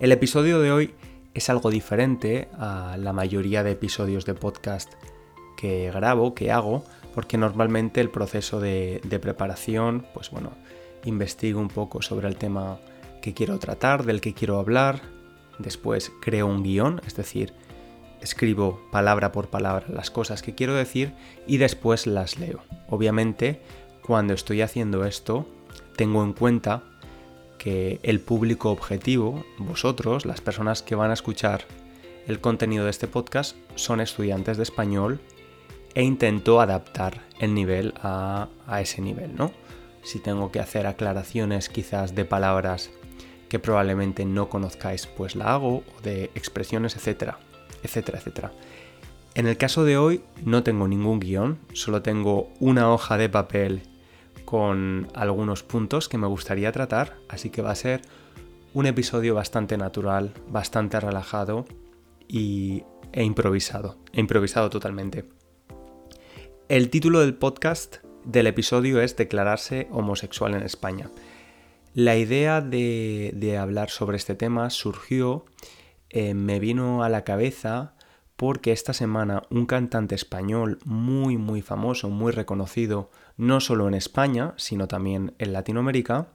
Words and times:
el 0.00 0.12
episodio 0.12 0.60
de 0.60 0.72
hoy 0.72 0.94
es 1.34 1.50
algo 1.50 1.70
diferente 1.70 2.48
a 2.58 2.96
la 2.98 3.12
mayoría 3.12 3.62
de 3.62 3.72
episodios 3.72 4.24
de 4.24 4.34
podcast 4.34 4.92
que 5.56 5.90
grabo, 5.92 6.34
que 6.34 6.52
hago, 6.52 6.84
porque 7.14 7.38
normalmente 7.38 8.00
el 8.00 8.10
proceso 8.10 8.60
de, 8.60 9.00
preparación, 9.22 10.06
pues 10.12 10.30
bueno, 10.30 10.52
investigo 11.04 11.60
un 11.60 11.68
poco 11.68 12.02
sobre 12.02 12.28
el 12.28 12.36
tema 12.36 12.78
que 13.22 13.34
quiero 13.34 13.58
tratar, 13.58 14.04
del 14.04 14.20
que 14.20 14.34
quiero 14.34 14.58
hablar, 14.58 15.00
después 15.58 16.12
creo 16.20 16.46
un 16.46 16.62
guion, 16.62 17.00
es 17.06 17.16
decir, 17.16 17.54
escribo 18.24 18.80
palabra 18.90 19.32
por 19.32 19.48
palabra 19.48 19.86
las 19.88 20.10
cosas 20.10 20.42
que 20.42 20.54
quiero 20.54 20.74
decir 20.74 21.12
y 21.46 21.58
después 21.58 22.06
las 22.06 22.38
leo. 22.38 22.60
Obviamente, 22.88 23.60
cuando 24.02 24.32
estoy 24.32 24.62
haciendo 24.62 25.04
esto, 25.04 25.46
tengo 25.94 26.24
en 26.24 26.32
cuenta 26.32 26.82
que 27.58 28.00
el 28.02 28.20
público 28.20 28.70
objetivo, 28.70 29.44
vosotros, 29.58 30.24
las 30.24 30.40
personas 30.40 30.82
que 30.82 30.94
van 30.94 31.10
a 31.10 31.14
escuchar 31.14 31.64
el 32.26 32.40
contenido 32.40 32.84
de 32.84 32.90
este 32.90 33.06
podcast, 33.06 33.56
son 33.74 34.00
estudiantes 34.00 34.56
de 34.56 34.62
español 34.62 35.20
e 35.94 36.02
intento 36.02 36.60
adaptar 36.60 37.20
el 37.38 37.54
nivel 37.54 37.92
a, 38.02 38.48
ese 38.80 39.02
nivel, 39.02 39.36
¿no? 39.36 39.52
Si 40.02 40.18
tengo 40.18 40.50
que 40.50 40.60
hacer 40.60 40.86
aclaraciones 40.86 41.68
quizás 41.68 42.14
de 42.14 42.24
palabras 42.24 42.90
que 43.48 43.58
probablemente 43.58 44.24
no 44.24 44.48
conozcáis, 44.48 45.06
pues 45.06 45.36
la 45.36 45.52
hago, 45.54 45.76
o 45.76 46.00
de 46.02 46.30
expresiones, 46.34 46.96
etcétera 46.96 47.38
etcétera, 47.84 48.18
etcétera. 48.18 48.52
En 49.34 49.46
el 49.46 49.56
caso 49.56 49.84
de 49.84 49.96
hoy 49.96 50.22
no 50.44 50.62
tengo 50.62 50.88
ningún 50.88 51.20
guion, 51.20 51.58
solo 51.72 52.02
tengo 52.02 52.52
una 52.60 52.92
hoja 52.92 53.16
de 53.16 53.28
papel 53.28 53.82
con 54.44 55.08
algunos 55.14 55.62
puntos 55.62 56.08
que 56.08 56.18
me 56.18 56.26
gustaría 56.26 56.70
tratar, 56.70 57.16
así 57.28 57.50
que 57.50 57.62
va 57.62 57.70
a 57.70 57.76
ser 57.76 58.02
un 58.74 58.86
episodio 58.86 59.34
bastante 59.34 59.76
natural, 59.76 60.34
bastante 60.48 61.00
relajado 61.00 61.64
y, 62.28 62.84
e 63.12 63.24
improvisado, 63.24 63.96
e 64.12 64.20
improvisado 64.20 64.70
totalmente. 64.70 65.24
El 66.68 66.90
título 66.90 67.20
del 67.20 67.34
podcast 67.34 67.96
del 68.24 68.46
episodio 68.46 69.00
es 69.00 69.16
Declararse 69.16 69.88
homosexual 69.90 70.54
en 70.54 70.62
España. 70.62 71.10
La 71.92 72.16
idea 72.16 72.60
de, 72.60 73.32
de 73.34 73.58
hablar 73.58 73.90
sobre 73.90 74.16
este 74.16 74.34
tema 74.34 74.70
surgió 74.70 75.44
eh, 76.16 76.32
me 76.32 76.60
vino 76.60 77.02
a 77.02 77.08
la 77.08 77.24
cabeza 77.24 77.94
porque 78.36 78.70
esta 78.70 78.92
semana 78.92 79.42
un 79.50 79.66
cantante 79.66 80.14
español 80.14 80.78
muy 80.84 81.36
muy 81.36 81.60
famoso, 81.60 82.08
muy 82.08 82.30
reconocido, 82.30 83.10
no 83.36 83.58
solo 83.58 83.88
en 83.88 83.94
España, 83.94 84.54
sino 84.56 84.86
también 84.86 85.34
en 85.38 85.52
Latinoamérica, 85.52 86.28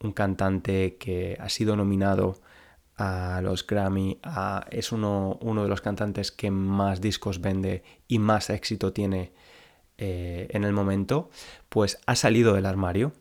un 0.00 0.12
cantante 0.12 0.96
que 0.96 1.36
ha 1.38 1.50
sido 1.50 1.76
nominado 1.76 2.40
a 2.96 3.42
los 3.42 3.66
Grammy, 3.66 4.18
es 4.70 4.92
uno, 4.92 5.38
uno, 5.42 5.62
de 5.62 5.68
los 5.68 5.82
cantantes 5.82 6.32
que 6.32 6.50
más 6.50 7.02
discos 7.02 7.42
vende 7.42 7.82
y 8.08 8.18
más 8.18 8.48
éxito 8.48 8.94
tiene 8.94 9.34
eh, 9.98 10.48
en 10.52 10.64
el 10.64 10.72
momento, 10.72 11.28
pues 11.68 11.98
ha 12.06 12.16
salido 12.16 12.54
del 12.54 12.64
armario. 12.64 13.12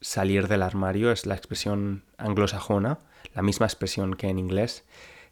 Salir 0.00 0.46
del 0.46 0.62
armario 0.62 1.10
es 1.10 1.26
la 1.26 1.34
expresión 1.34 2.04
anglosajona, 2.18 3.00
la 3.34 3.42
misma 3.42 3.66
expresión 3.66 4.14
que 4.14 4.28
en 4.28 4.38
inglés 4.38 4.84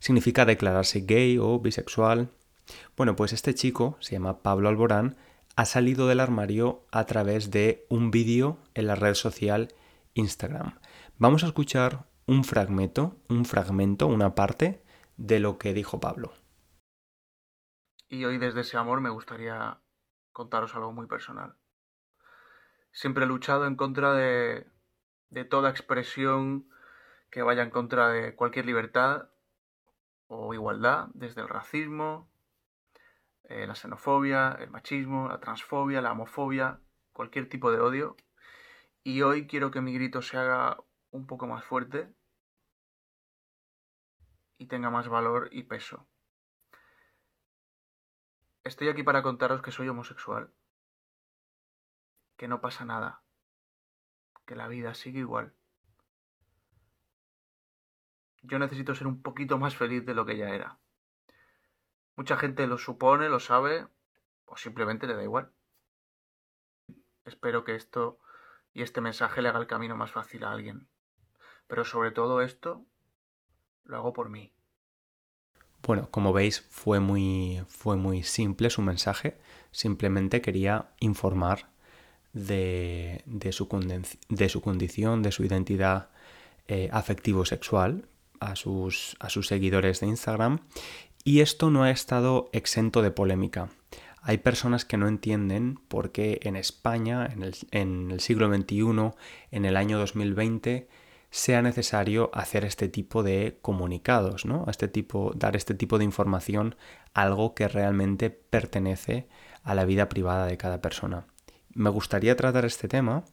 significa 0.02 0.44
declararse 0.44 1.02
gay 1.02 1.38
o 1.38 1.60
bisexual. 1.60 2.28
Bueno, 2.96 3.14
pues 3.14 3.32
este 3.32 3.54
chico, 3.54 3.96
se 4.00 4.12
llama 4.12 4.42
Pablo 4.42 4.68
Alborán, 4.68 5.16
ha 5.54 5.64
salido 5.64 6.08
del 6.08 6.18
armario 6.18 6.84
a 6.90 7.04
través 7.04 7.52
de 7.52 7.86
un 7.88 8.10
vídeo 8.10 8.58
en 8.74 8.88
la 8.88 8.96
red 8.96 9.14
social 9.14 9.68
Instagram. 10.14 10.80
Vamos 11.18 11.44
a 11.44 11.46
escuchar 11.46 12.08
un 12.26 12.42
fragmento, 12.42 13.16
un 13.28 13.44
fragmento, 13.44 14.08
una 14.08 14.34
parte 14.34 14.82
de 15.16 15.38
lo 15.38 15.56
que 15.56 15.72
dijo 15.72 16.00
Pablo. 16.00 16.32
Y 18.08 18.24
hoy 18.24 18.38
desde 18.38 18.62
ese 18.62 18.76
amor 18.78 19.00
me 19.00 19.10
gustaría 19.10 19.78
contaros 20.32 20.74
algo 20.74 20.92
muy 20.92 21.06
personal. 21.06 21.54
Siempre 22.90 23.24
he 23.24 23.28
luchado 23.28 23.68
en 23.68 23.76
contra 23.76 24.14
de, 24.14 24.66
de 25.30 25.44
toda 25.44 25.70
expresión 25.70 26.68
que 27.30 27.42
vaya 27.42 27.62
en 27.62 27.70
contra 27.70 28.08
de 28.08 28.34
cualquier 28.34 28.66
libertad 28.66 29.28
o 30.34 30.54
igualdad, 30.54 31.08
desde 31.12 31.42
el 31.42 31.48
racismo, 31.48 32.30
eh, 33.44 33.66
la 33.66 33.74
xenofobia, 33.74 34.52
el 34.60 34.70
machismo, 34.70 35.28
la 35.28 35.40
transfobia, 35.40 36.00
la 36.00 36.12
homofobia, 36.12 36.80
cualquier 37.12 37.48
tipo 37.50 37.70
de 37.70 37.80
odio. 37.80 38.16
Y 39.04 39.22
hoy 39.22 39.46
quiero 39.46 39.70
que 39.70 39.82
mi 39.82 39.92
grito 39.92 40.22
se 40.22 40.38
haga 40.38 40.78
un 41.10 41.26
poco 41.26 41.46
más 41.46 41.64
fuerte 41.64 42.14
y 44.56 44.66
tenga 44.66 44.90
más 44.90 45.08
valor 45.08 45.50
y 45.52 45.64
peso. 45.64 46.06
Estoy 48.64 48.88
aquí 48.88 49.02
para 49.02 49.22
contaros 49.22 49.60
que 49.60 49.72
soy 49.72 49.88
homosexual, 49.88 50.50
que 52.38 52.48
no 52.48 52.60
pasa 52.62 52.86
nada, 52.86 53.22
que 54.46 54.56
la 54.56 54.68
vida 54.68 54.94
sigue 54.94 55.18
igual 55.18 55.54
yo 58.42 58.58
necesito 58.58 58.94
ser 58.94 59.06
un 59.06 59.22
poquito 59.22 59.58
más 59.58 59.76
feliz 59.76 60.04
de 60.04 60.14
lo 60.14 60.26
que 60.26 60.36
ya 60.36 60.50
era. 60.50 60.78
Mucha 62.16 62.36
gente 62.36 62.66
lo 62.66 62.78
supone, 62.78 63.28
lo 63.28 63.40
sabe, 63.40 63.86
o 64.44 64.56
simplemente 64.56 65.06
le 65.06 65.14
da 65.14 65.22
igual. 65.22 65.50
Espero 67.24 67.64
que 67.64 67.74
esto 67.74 68.18
y 68.74 68.82
este 68.82 69.00
mensaje 69.00 69.42
le 69.42 69.48
haga 69.48 69.60
el 69.60 69.66
camino 69.66 69.96
más 69.96 70.10
fácil 70.10 70.44
a 70.44 70.52
alguien. 70.52 70.88
Pero 71.66 71.84
sobre 71.84 72.10
todo 72.10 72.42
esto, 72.42 72.84
lo 73.84 73.96
hago 73.96 74.12
por 74.12 74.28
mí. 74.28 74.52
Bueno, 75.82 76.08
como 76.10 76.32
veis, 76.32 76.60
fue 76.60 77.00
muy, 77.00 77.64
fue 77.68 77.96
muy 77.96 78.22
simple 78.22 78.70
su 78.70 78.82
mensaje. 78.82 79.38
Simplemente 79.70 80.40
quería 80.40 80.90
informar 81.00 81.70
de, 82.32 83.22
de, 83.26 83.52
su, 83.52 83.68
de 84.28 84.48
su, 84.48 84.60
condición, 84.60 85.22
de 85.22 85.32
su 85.32 85.44
identidad 85.44 86.10
eh, 86.68 86.88
afectivo-sexual, 86.92 88.06
a 88.42 88.56
sus, 88.56 89.16
a 89.20 89.28
sus 89.30 89.46
seguidores 89.46 90.00
de 90.00 90.08
Instagram 90.08 90.60
y 91.24 91.40
esto 91.40 91.70
no 91.70 91.84
ha 91.84 91.90
estado 91.90 92.50
exento 92.52 93.02
de 93.02 93.10
polémica. 93.10 93.70
Hay 94.20 94.38
personas 94.38 94.84
que 94.84 94.96
no 94.96 95.08
entienden 95.08 95.80
por 95.88 96.12
qué 96.12 96.40
en 96.42 96.54
España, 96.56 97.28
en 97.32 98.10
el, 98.10 98.20
siglo 98.20 98.54
XXI, 98.54 99.12
en 99.50 99.64
el 99.64 99.76
año 99.76 99.98
2020, 99.98 100.88
sea 101.30 101.62
necesario 101.62 102.30
hacer 102.32 102.64
este 102.64 102.88
tipo 102.88 103.22
de 103.22 103.58
comunicados, 103.62 104.44
¿no? 104.44 104.64
Este 104.68 104.86
tipo, 104.86 105.32
dar 105.34 105.56
este 105.56 105.74
tipo 105.74 105.98
de 105.98 106.04
información, 106.04 106.76
algo 107.14 107.54
que 107.54 107.66
realmente 107.66 108.30
pertenece 108.30 109.26
a 109.64 109.74
la 109.74 109.84
vida 109.84 110.08
privada 110.08 110.46
de 110.46 110.56
cada 110.56 110.80
persona. 110.80 111.26
Me 111.74 111.90
gustaría 111.90 112.36
tratar 112.36 112.64
este 112.64 112.86
tema 112.86 113.24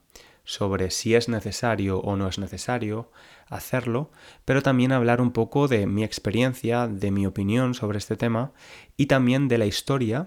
sobre 0.50 0.90
si 0.90 1.14
es 1.14 1.30
necesario 1.30 2.00
o 2.00 2.16
no 2.16 2.28
es 2.28 2.40
necesario 2.40 3.12
hacerlo, 3.50 4.10
pero 4.46 4.64
también 4.64 4.92
hablar 4.92 5.22
un 5.22 5.30
poco 5.30 5.68
de 5.68 5.86
mi 5.86 6.04
experiencia, 6.04 6.88
de 6.88 7.12
mi 7.12 7.28
opinión 7.28 7.76
sobre 7.76 8.00
este 8.00 8.18
tema 8.18 8.52
y 8.98 9.06
también 9.06 9.48
de 9.48 9.60
la 9.60 9.68
historia 9.68 10.26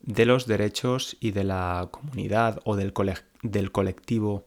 de 0.00 0.24
los 0.24 0.46
derechos 0.46 1.18
y 1.20 1.32
de 1.32 1.44
la 1.44 1.88
comunidad 1.90 2.60
o 2.64 2.76
del, 2.76 2.94
colectivo 3.70 4.46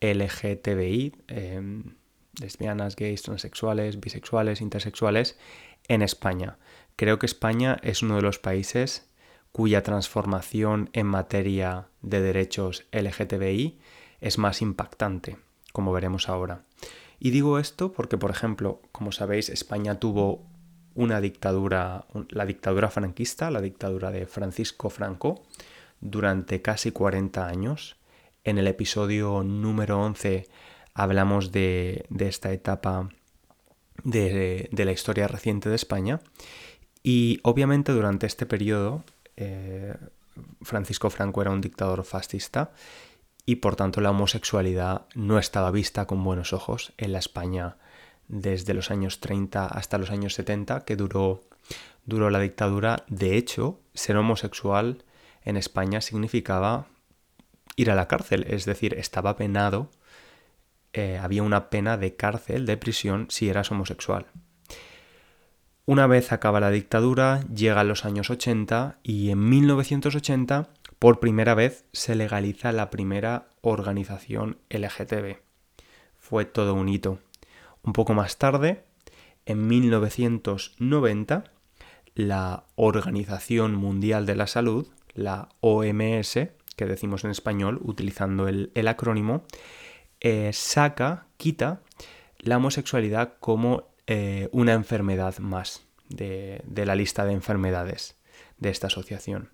LGTBI, 0.00 1.12
em, 1.28 1.96
lesbianas, 2.40 2.96
gays, 2.96 3.20
transexuales, 3.20 4.00
bisexuales, 4.00 4.62
intersexuales, 4.62 5.38
en 5.86 6.00
España. 6.00 6.56
Creo 6.96 7.18
que 7.18 7.26
España 7.26 7.76
es 7.82 8.02
uno 8.02 8.16
de 8.16 8.22
los 8.22 8.38
países 8.38 9.06
cuya 9.52 9.82
transformación 9.82 10.88
en 10.94 11.08
materia 11.08 11.88
de 12.00 12.22
derechos 12.22 12.86
LGTBI 12.90 13.78
es 14.20 14.38
más 14.38 14.62
impactante, 14.62 15.38
como 15.72 15.92
veremos 15.92 16.28
ahora. 16.28 16.62
Y 17.18 17.30
digo 17.30 17.58
esto 17.58 17.92
porque, 17.92 18.18
por 18.18 18.30
ejemplo, 18.30 18.80
como 18.92 19.12
sabéis, 19.12 19.48
España 19.48 19.98
tuvo 19.98 20.44
una 20.94 21.20
dictadura, 21.20 22.06
la 22.30 22.46
dictadura 22.46 22.90
franquista, 22.90 23.50
la 23.50 23.60
dictadura 23.60 24.10
de 24.10 24.26
Francisco 24.26 24.90
Franco, 24.90 25.42
durante 26.00 26.62
casi 26.62 26.90
40 26.90 27.46
años. 27.46 27.96
En 28.44 28.58
el 28.58 28.66
episodio 28.66 29.42
número 29.42 30.00
11 30.00 30.46
hablamos 30.94 31.52
de, 31.52 32.06
esta 32.18 32.52
etapa 32.52 33.08
de, 34.04 34.68
la 34.72 34.92
historia 34.92 35.28
reciente 35.28 35.68
de 35.68 35.76
España. 35.76 36.20
Y 37.02 37.40
obviamente 37.42 37.92
durante 37.92 38.26
este 38.26 38.46
periodo 38.46 39.04
eh, 39.36 39.94
Francisco 40.62 41.10
Franco 41.10 41.42
era 41.42 41.50
un 41.50 41.60
dictador 41.60 42.04
fascista 42.04 42.72
y 43.46 43.56
por 43.56 43.76
tanto 43.76 44.00
la 44.00 44.10
homosexualidad 44.10 45.06
no 45.14 45.38
estaba 45.38 45.70
vista 45.70 46.06
con 46.06 46.22
buenos 46.22 46.52
ojos 46.52 46.92
en 46.98 47.12
la 47.12 47.20
España 47.20 47.76
desde 48.28 48.74
los 48.74 48.90
años 48.90 49.20
30 49.20 49.66
hasta 49.66 49.98
los 49.98 50.10
años 50.10 50.34
70 50.34 50.84
que 50.84 50.96
duró, 50.96 51.44
duró 52.04 52.28
la 52.28 52.40
dictadura. 52.40 53.04
De 53.06 53.36
hecho, 53.36 53.78
ser 53.94 54.16
homosexual 54.16 55.04
en 55.44 55.56
España 55.56 56.00
significaba 56.00 56.88
ir 57.76 57.90
a 57.90 57.94
la 57.94 58.08
cárcel, 58.08 58.44
es 58.48 58.64
decir, 58.64 58.94
estaba 58.94 59.36
penado, 59.36 59.90
eh, 60.92 61.18
había 61.22 61.44
una 61.44 61.70
pena 61.70 61.96
de 61.96 62.16
cárcel, 62.16 62.66
de 62.66 62.76
prisión, 62.76 63.26
si 63.30 63.48
eras 63.48 63.70
homosexual. 63.70 64.26
Una 65.84 66.08
vez 66.08 66.32
acaba 66.32 66.58
la 66.58 66.70
dictadura, 66.70 67.44
llegan 67.54 67.86
los 67.86 68.04
años 68.04 68.28
80 68.28 68.98
y 69.04 69.30
en 69.30 69.48
1980 69.48 70.70
por 70.98 71.20
primera 71.20 71.54
vez 71.54 71.84
se 71.92 72.14
legaliza 72.14 72.72
la 72.72 72.90
primera 72.90 73.48
organización 73.60 74.58
LGTB. 74.70 75.38
Fue 76.18 76.44
todo 76.44 76.74
un 76.74 76.88
hito. 76.88 77.18
Un 77.82 77.92
poco 77.92 78.14
más 78.14 78.38
tarde, 78.38 78.84
en 79.44 79.66
1990, 79.66 81.44
la 82.14 82.64
Organización 82.74 83.74
Mundial 83.74 84.26
de 84.26 84.34
la 84.34 84.46
Salud, 84.46 84.88
la 85.14 85.50
OMS, 85.60 86.38
que 86.76 86.86
decimos 86.86 87.24
en 87.24 87.30
español 87.30 87.78
utilizando 87.82 88.48
el, 88.48 88.88
acrónimo, 88.88 89.44
eh, 90.20 90.50
saca, 90.52 91.26
quita 91.36 91.82
la 92.38 92.56
homosexualidad 92.56 93.34
como 93.40 93.88
eh, 94.06 94.48
una 94.52 94.72
enfermedad 94.72 95.38
más 95.38 95.86
de, 96.08 96.62
la 96.74 96.94
lista 96.94 97.24
de 97.24 97.32
enfermedades 97.32 98.16
de 98.58 98.70
esta 98.70 98.86
asociación. 98.86 99.50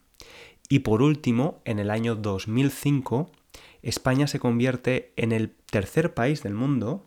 Y 0.72 0.78
por 0.78 1.02
último, 1.02 1.60
en 1.66 1.78
el 1.78 1.90
año 1.90 2.14
2005, 2.14 3.30
España 3.82 4.26
se 4.26 4.38
convierte 4.38 5.12
en 5.16 5.32
el 5.32 5.50
tercer 5.70 6.14
país 6.14 6.42
del 6.42 6.54
mundo 6.54 7.04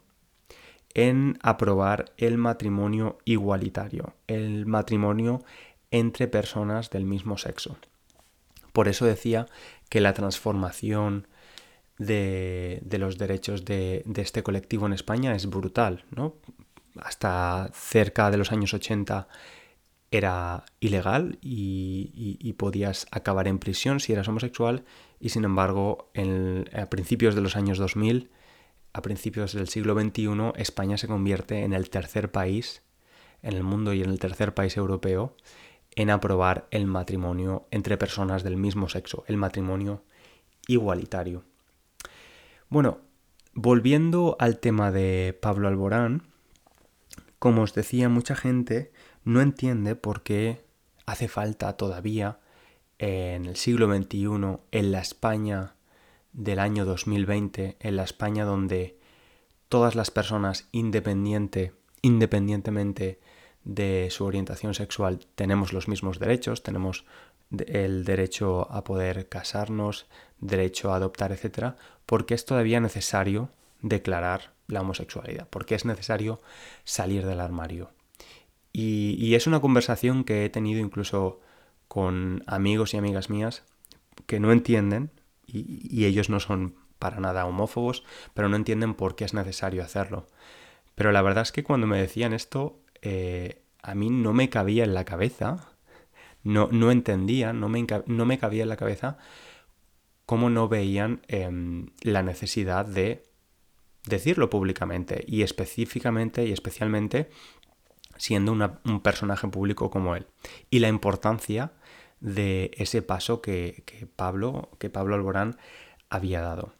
en 0.93 1.39
aprobar 1.41 2.13
el 2.17 2.37
matrimonio 2.37 3.17
igualitario, 3.25 4.13
el 4.27 4.67
matrimonio 4.67 5.43
entre 5.89 6.27
personas 6.27 6.91
del 6.91 7.05
mismo 7.05 7.39
sexo. 7.39 7.75
Por 8.71 8.87
eso 8.87 9.05
decía 9.05 9.47
que 9.89 9.99
la 9.99 10.13
transformación 10.13 11.25
de, 11.97 12.83
los 12.99 13.17
derechos 13.17 13.65
de, 13.65 14.03
de, 14.05 14.21
este 14.21 14.43
colectivo 14.43 14.85
en 14.85 14.93
España 14.93 15.33
es 15.33 15.49
brutal, 15.49 16.05
¿no? 16.11 16.35
hasta 17.01 17.71
cerca 17.73 18.29
de 18.29 18.37
los 18.37 18.51
años 18.51 18.75
80 18.75 19.27
era 20.17 20.65
ilegal 20.79 21.37
y, 21.41 22.53
podías 22.57 23.07
acabar 23.11 23.47
en 23.47 23.59
prisión 23.59 23.99
si 23.99 24.13
eras 24.13 24.27
homosexual 24.27 24.85
y 25.19 25.29
sin 25.29 25.43
embargo 25.43 26.11
a 26.73 26.85
principios 26.89 27.35
de 27.35 27.41
los 27.41 27.55
años 27.55 27.77
2000, 27.77 28.31
a 28.93 29.01
principios 29.01 29.53
del 29.53 29.67
siglo 29.67 29.99
XXI, 29.99 30.53
España 30.55 30.97
se 30.97 31.07
convierte 31.07 31.63
en 31.63 31.73
el 31.73 31.89
tercer 31.89 32.31
país 32.31 32.81
en 33.41 33.53
el 33.53 33.63
mundo 33.63 33.93
y 33.93 34.01
en 34.01 34.09
el 34.09 34.19
tercer 34.19 34.53
país 34.53 34.75
europeo 34.75 35.35
en 35.95 36.09
aprobar 36.09 36.67
el 36.71 36.87
matrimonio 36.87 37.67
entre 37.71 37.97
personas 37.97 38.43
del 38.43 38.57
mismo 38.57 38.89
sexo, 38.89 39.23
el 39.27 39.37
matrimonio 39.37 40.03
igualitario. 40.67 41.43
Bueno, 42.69 42.99
volviendo 43.53 44.35
al 44.39 44.59
tema 44.59 44.91
de 44.91 45.37
Pablo 45.39 45.67
Alborán, 45.67 46.23
como 47.39 47.61
os 47.61 47.73
decía, 47.73 48.09
mucha 48.09 48.35
gente 48.35 48.91
no 49.25 49.41
entiende 49.41 49.95
por 49.95 50.21
qué 50.21 50.63
hace 51.05 51.27
falta 51.27 51.73
todavía 51.73 52.39
en 52.99 53.45
el 53.45 53.57
siglo 53.57 53.93
XXI, 53.93 54.59
en 54.71 54.91
la 54.91 54.99
España 54.99 55.75
del 56.31 56.59
año 56.59 56.85
2020, 56.85 57.77
en 57.79 57.95
la 57.95 58.03
España 58.03 58.45
donde 58.45 58.97
todas 59.67 59.95
las 59.95 60.11
personas 60.11 60.67
independiente, 60.71 61.73
independientemente 62.01 63.19
de 63.63 64.09
su 64.11 64.25
orientación 64.25 64.73
sexual 64.73 65.25
tenemos 65.35 65.73
los 65.73 65.87
mismos 65.87 66.19
derechos, 66.19 66.61
tenemos 66.63 67.05
el 67.67 68.05
derecho 68.05 68.71
a 68.71 68.83
poder 68.83 69.27
casarnos, 69.27 70.05
derecho 70.39 70.93
a 70.93 70.97
adoptar, 70.97 71.31
etc., 71.31 71.75
porque 72.05 72.35
es 72.35 72.45
todavía 72.45 72.79
necesario 72.79 73.49
declarar 73.81 74.53
la 74.67 74.81
homosexualidad, 74.81 75.47
porque 75.49 75.75
es 75.75 75.85
necesario 75.85 76.39
salir 76.83 77.25
del 77.25 77.39
armario. 77.39 77.91
Y, 78.77 79.35
es 79.35 79.47
una 79.47 79.61
conversación 79.61 80.25
que 80.25 80.43
he 80.43 80.49
tenido 80.49 80.81
incluso 80.81 81.39
con 81.87 82.43
amigos 82.45 82.93
y 82.93 82.97
amigas 82.97 83.29
mías 83.29 83.63
que 84.25 84.41
no 84.41 84.51
entienden, 84.51 85.11
y, 85.47 86.03
ellos 86.03 86.29
no 86.29 86.41
son 86.41 86.75
para 86.99 87.21
nada 87.21 87.45
homófobos, 87.45 88.03
pero 88.33 88.49
no 88.49 88.57
entienden 88.57 88.93
por 88.93 89.15
qué 89.15 89.23
es 89.23 89.33
necesario 89.33 89.81
hacerlo. 89.81 90.27
Pero 90.93 91.13
la 91.13 91.21
verdad 91.21 91.43
es 91.43 91.53
que 91.53 91.63
cuando 91.63 91.87
me 91.87 91.97
decían 91.97 92.33
esto, 92.33 92.81
eh, 93.01 93.61
a 93.81 93.95
mí 93.95 94.09
no 94.09 94.33
me 94.33 94.49
cabía 94.49 94.83
en 94.83 94.93
la 94.93 95.05
cabeza, 95.05 95.69
no, 96.43 96.67
no 96.69 96.91
entendía, 96.91 97.53
no 97.53 97.69
me, 97.69 97.87
no 98.07 98.25
me 98.25 98.39
cabía 98.39 98.63
en 98.63 98.69
la 98.69 98.77
cabeza 98.77 99.17
cómo 100.25 100.49
no 100.49 100.67
veían 100.67 101.21
em, 101.29 101.91
la 102.01 102.23
necesidad 102.23 102.85
de 102.85 103.23
decirlo 104.05 104.49
públicamente 104.49 105.23
y 105.27 105.43
específicamente 105.43 106.45
y 106.45 106.51
especialmente 106.51 107.29
siendo 108.17 108.51
un 108.51 108.99
personaje 109.01 109.47
público 109.47 109.89
como 109.89 110.15
él. 110.15 110.25
Y 110.69 110.79
la 110.79 110.87
importancia 110.87 111.71
de 112.19 112.71
ese 112.75 113.01
paso 113.01 113.41
que, 113.41 113.83
Pablo, 114.15 114.69
que 114.79 114.89
Pablo 114.89 115.15
Alborán 115.15 115.57
había 116.09 116.41
dado. 116.41 116.73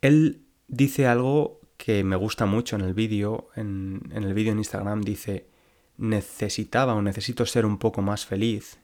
Él 0.00 0.42
dice 0.68 1.06
algo 1.06 1.60
que 1.76 2.04
me 2.04 2.16
gusta 2.16 2.46
mucho 2.46 2.76
en 2.76 2.82
el 2.82 2.94
vídeo, 2.94 3.48
en, 3.56 4.02
en 4.12 4.24
el 4.24 4.34
vídeo 4.34 4.52
en 4.52 4.58
Instagram 4.58 5.02
dice, 5.02 5.48
necesitaba 5.96 6.94
o 6.94 7.02
necesito 7.02 7.46
ser 7.46 7.66
un 7.66 7.78
poco 7.78 8.02
más 8.02 8.26
feliz. 8.26 8.78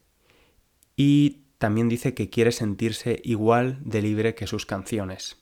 Y 0.96 1.44
también 1.58 1.88
dice 1.88 2.14
que 2.14 2.30
quiere 2.30 2.52
sentirse 2.52 3.20
igual 3.24 3.78
de 3.84 4.02
libre 4.02 4.34
que 4.34 4.46
sus 4.46 4.66
canciones. 4.66 5.38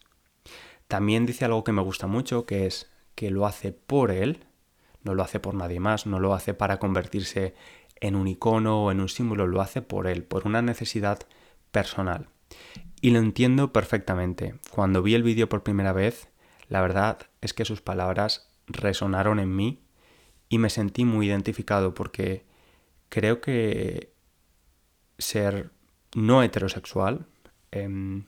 También 0.89 1.27
dice 1.27 1.45
algo 1.45 1.65
que 1.65 1.73
me 1.73 1.83
gusta 1.83 2.07
mucho, 2.07 2.47
que 2.47 2.67
es 2.67 2.91
que 3.15 3.31
lo 3.31 3.47
hace 3.47 3.73
por 3.73 4.11
él, 4.11 4.47
no 5.09 5.15
lo 5.15 5.23
hace 5.23 5.41
por 5.41 5.55
nadie 5.55 5.81
más, 5.81 6.05
no 6.05 6.21
lo 6.21 6.35
hace 6.35 6.53
para 6.53 6.79
convertirse 6.79 7.55
en 7.99 8.15
un 8.15 8.29
icono 8.29 8.85
o 8.85 8.93
en 8.93 9.01
un 9.01 9.09
símbolo, 9.09 9.47
lo 9.47 9.63
hace 9.63 9.81
por 9.81 10.07
él, 10.07 10.23
por 10.23 10.47
una 10.47 10.61
necesidad 10.61 11.21
personal. 11.71 12.29
Y 13.01 13.13
lo 13.13 13.19
entiendo 13.19 13.73
perfectamente. 13.73 14.57
Cuando 14.71 15.03
vi 15.03 15.15
el 15.15 15.23
vídeo 15.23 15.49
por 15.49 15.63
primera 15.63 15.95
vez, 15.95 16.29
la 16.69 16.83
verdad 16.83 17.21
es 17.41 17.55
que 17.55 17.65
sus 17.65 17.81
palabras 17.81 18.51
resonaron 18.67 19.39
en 19.39 19.57
mí 19.57 19.81
y 20.51 20.59
me 20.59 20.69
sentí 20.69 21.07
muy 21.07 21.29
identificado 21.29 21.95
porque 21.95 22.45
creo 23.09 23.41
que 23.41 24.13
ser 25.17 25.71
no 26.15 26.43
heterosexual, 26.43 27.25
em, 27.71 28.25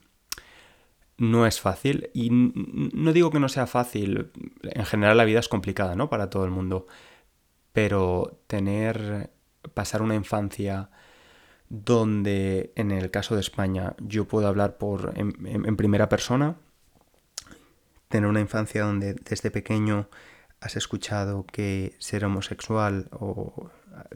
no 1.21 1.47
es 1.47 1.61
fácil 1.61 2.09
y 2.15 2.31
no 2.31 3.12
digo 3.12 3.31
que 3.31 3.41
no 3.41 3.50
sea 3.50 3.67
fácil, 3.67 4.33
en 4.62 4.87
general 4.87 5.19
la 5.19 5.27
vida 5.27 5.39
es 5.39 5.49
complicada, 5.49 5.95
¿no? 5.95 6.09
Para 6.09 6.31
todo 6.31 6.47
el 6.47 6.50
mundo, 6.50 6.87
pero 7.75 8.41
tener, 8.47 9.31
pasar 9.75 10.00
una 10.00 10.15
infancia 10.15 10.89
donde 11.69 12.73
en 12.75 12.91
el 12.91 13.11
caso 13.11 13.35
de 13.35 13.43
España 13.43 13.95
yo 13.99 14.27
puedo 14.27 14.49
hablar 14.49 14.79
por, 14.79 15.12
en, 15.15 15.77
primera 15.77 16.09
persona, 16.09 16.57
tener 18.09 18.29
una 18.29 18.41
infancia 18.41 18.85
donde 18.85 19.12
desde 19.12 19.50
pequeño 19.50 20.09
has 20.62 20.77
escuchado 20.77 21.45
que 21.45 21.97
ser 21.99 22.25
homosexual 22.25 23.09
o 23.12 23.71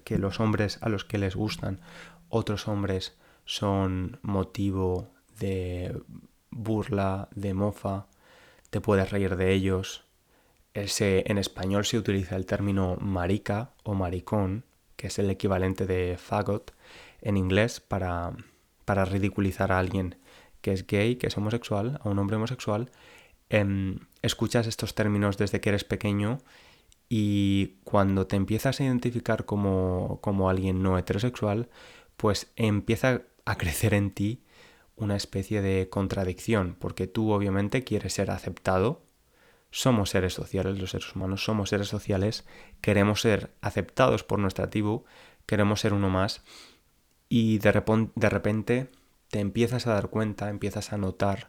que 0.05 0.17
los 0.17 0.41
hombres 0.41 0.79
a 0.81 0.89
los 0.89 1.05
que 1.05 1.19
les 1.19 1.37
gustan 1.37 1.83
otros 2.31 2.67
hombres 2.67 3.19
son 3.45 4.19
motivo 4.23 5.13
de 5.39 6.01
burla, 6.55 7.29
de 7.35 7.53
mofa, 7.53 8.07
te 8.71 8.81
puedes 8.81 9.11
reír 9.11 9.37
de 9.37 9.53
ellos. 9.53 10.05
en 10.75 11.39
español 11.39 11.85
se 11.85 11.99
utiliza 11.99 12.37
el 12.37 12.47
término 12.47 12.97
marica 13.01 13.73
o 13.85 13.95
maricón, 13.95 14.65
que 14.97 15.09
es 15.09 15.19
el 15.19 15.31
equivalente 15.31 15.87
de 15.87 16.17
fagot 16.19 16.73
en 17.21 17.37
inglés 17.37 17.81
para, 17.81 18.33
para 18.85 19.05
ridiculizar 19.05 19.73
a 19.73 19.79
alguien 19.79 20.17
que 20.61 20.73
es 20.73 20.87
gay, 20.87 21.17
que 21.17 21.27
es 21.27 21.37
homosexual, 21.37 22.01
a 22.03 22.09
un 22.09 22.19
hombre 22.19 22.37
homosexual. 22.37 22.91
Em, 23.51 23.99
escuchas 24.23 24.67
estos 24.67 24.95
términos 24.95 25.37
desde 25.37 25.61
que 25.61 25.69
eres 25.69 25.85
pequeño 25.85 26.39
y 27.09 27.77
cuando 27.85 28.27
te 28.27 28.37
empiezas 28.37 28.81
a 28.81 28.85
identificar 28.85 29.45
como, 29.45 30.19
como 30.23 30.49
alguien 30.49 30.83
no 30.83 30.97
heterosexual, 30.99 31.69
pues 32.17 32.51
empieza 32.57 33.23
a 33.45 33.59
crecer 33.59 33.95
en 33.95 34.11
ti 34.11 34.44
una 34.97 35.17
especie 35.17 35.63
de 35.63 35.89
contradicción, 35.89 36.77
porque 36.79 37.07
tú 37.07 37.33
obviamente 37.33 37.85
quieres 37.85 38.15
ser 38.15 38.31
aceptado, 38.31 39.03
somos 39.71 40.11
seres 40.11 40.35
sociales, 40.35 40.79
los 40.79 40.91
seres 40.91 41.15
humanos 41.15 41.45
somos 41.45 41.71
seres 41.71 41.89
sociales, 41.89 42.45
queremos 42.81 43.21
ser 43.21 43.53
aceptados 43.61 44.23
por 44.23 44.39
nuestra 44.39 44.71
tribu, 44.71 45.05
queremos 45.47 45.81
ser 45.81 45.93
uno 45.93 46.11
más, 46.11 46.43
y 47.29 47.59
de, 47.59 47.83
de 48.15 48.29
repente 48.29 48.91
te 49.31 49.41
empiezas 49.41 49.87
a 49.87 49.95
dar 49.95 50.11
cuenta, 50.11 50.49
empiezas 50.49 50.93
a 50.93 50.99
notar 50.99 51.49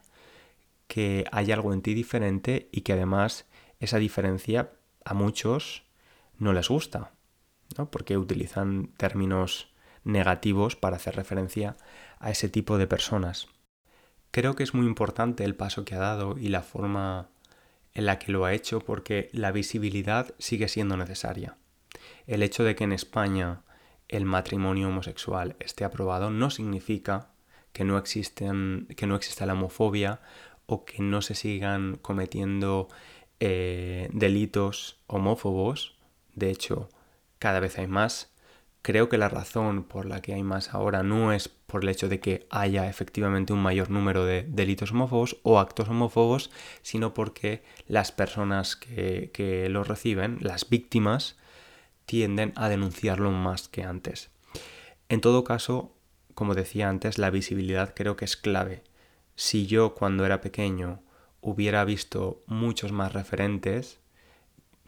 que 0.88 1.24
hay 1.30 1.52
algo 1.52 1.72
en 1.72 1.82
ti 1.82 1.94
diferente 1.94 2.68
y 2.72 2.80
que 2.80 2.94
además 2.94 3.46
esa 3.78 3.98
diferencia 3.98 4.72
a 5.04 5.14
muchos 5.14 5.84
no 6.38 6.52
les 6.52 6.68
gusta, 6.68 7.12
¿no? 7.78 7.90
porque 7.90 8.18
utilizan 8.18 8.88
términos 8.96 9.72
negativos 10.04 10.76
para 10.76 10.96
hacer 10.96 11.16
referencia 11.16 11.76
a 12.18 12.30
ese 12.30 12.48
tipo 12.48 12.78
de 12.78 12.86
personas. 12.86 13.48
Creo 14.30 14.54
que 14.54 14.62
es 14.62 14.74
muy 14.74 14.86
importante 14.86 15.44
el 15.44 15.54
paso 15.54 15.84
que 15.84 15.94
ha 15.94 15.98
dado 15.98 16.36
y 16.38 16.48
la 16.48 16.62
forma 16.62 17.28
en 17.94 18.06
la 18.06 18.18
que 18.18 18.32
lo 18.32 18.44
ha 18.44 18.52
hecho 18.52 18.80
porque 18.80 19.30
la 19.32 19.52
visibilidad 19.52 20.34
sigue 20.38 20.68
siendo 20.68 20.96
necesaria. 20.96 21.56
El 22.26 22.42
hecho 22.42 22.62
de 22.62 22.74
que 22.74 22.84
en 22.84 22.92
España 22.92 23.62
el 24.08 24.24
matrimonio 24.24 24.88
homosexual 24.88 25.56
esté 25.60 25.84
aprobado 25.84 26.30
no 26.30 26.50
significa 26.50 27.30
que 27.72 27.84
no, 27.84 27.98
existen, 27.98 28.86
que 28.96 29.06
no 29.06 29.16
exista 29.16 29.46
la 29.46 29.54
homofobia 29.54 30.20
o 30.66 30.84
que 30.84 31.02
no 31.02 31.22
se 31.22 31.34
sigan 31.34 31.96
cometiendo 31.96 32.88
eh, 33.40 34.08
delitos 34.12 34.98
homófobos. 35.06 35.96
De 36.34 36.50
hecho, 36.50 36.88
cada 37.38 37.60
vez 37.60 37.78
hay 37.78 37.86
más. 37.86 38.32
Creo 38.86 39.08
que 39.08 39.18
la 39.18 39.28
razón 39.28 39.82
por 39.82 40.06
la 40.06 40.22
que 40.22 40.32
hay 40.32 40.44
más 40.44 40.72
ahora 40.72 41.02
no 41.02 41.32
es 41.32 41.48
por 41.48 41.82
el 41.82 41.88
hecho 41.88 42.08
de 42.08 42.20
que 42.20 42.46
haya 42.50 42.88
efectivamente 42.88 43.52
un 43.52 43.58
mayor 43.58 43.90
número 43.90 44.24
de 44.24 44.44
delitos 44.48 44.92
homófobos 44.92 45.38
o 45.42 45.58
actos 45.58 45.88
homófobos, 45.88 46.52
sino 46.82 47.12
porque 47.12 47.64
las 47.88 48.12
personas 48.12 48.76
que, 48.76 49.66
los 49.72 49.88
reciben, 49.88 50.38
las 50.40 50.68
víctimas, 50.70 51.34
tienden 52.04 52.52
a 52.54 52.68
denunciarlo 52.68 53.32
más 53.32 53.66
que 53.66 53.82
antes. 53.82 54.30
En 55.08 55.20
todo 55.20 55.42
caso, 55.42 55.92
como 56.34 56.54
decía 56.54 56.88
antes, 56.88 57.18
la 57.18 57.30
visibilidad 57.30 57.92
creo 57.92 58.14
que 58.14 58.24
es 58.24 58.36
clave. 58.36 58.84
Si 59.34 59.66
yo 59.66 59.96
cuando 59.96 60.24
era 60.24 60.40
pequeño 60.40 61.02
hubiera 61.40 61.84
visto 61.84 62.44
muchos 62.46 62.92
más 62.92 63.14
referentes, 63.14 63.98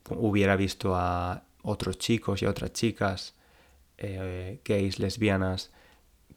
hubiera 0.08 0.54
visto 0.54 0.94
a 0.94 1.42
otros 1.62 1.98
chicos 1.98 2.42
y 2.42 2.46
a 2.46 2.50
otras 2.50 2.72
chicas 2.72 3.34
eh, 3.98 4.60
gays, 4.64 4.98
lesbianas, 4.98 5.72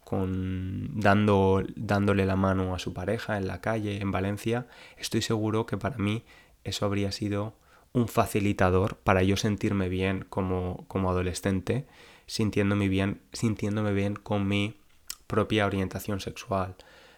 con, 0.03 0.99
dando, 0.99 1.63
dándole 1.75 2.25
la 2.25 2.35
mano 2.35 2.75
a 2.75 2.79
su 2.79 2.93
pareja 2.93 3.37
en 3.37 3.47
la 3.47 3.61
calle, 3.61 4.01
en 4.01 4.11
Valencia, 4.11 4.67
estoy 4.97 5.21
seguro 5.21 5.65
que 5.65 5.77
para 5.77 5.97
mí 5.97 6.23
eso 6.63 6.85
habría 6.85 7.11
sido 7.11 7.55
un 7.93 8.07
facilitador 8.07 8.97
para 8.97 9.23
yo 9.23 9.37
sentirme 9.37 9.89
bien 9.89 10.25
como, 10.29 10.85
como 10.87 11.09
adolescente, 11.09 11.87
sintiéndome 12.25 12.87
bien, 12.87 13.21
sintiéndome 13.33 13.93
bien 13.93 14.15
con 14.15 14.47
mi 14.47 14.79
propia 15.27 15.65
orientación 15.65 16.19
sexual, 16.19 16.75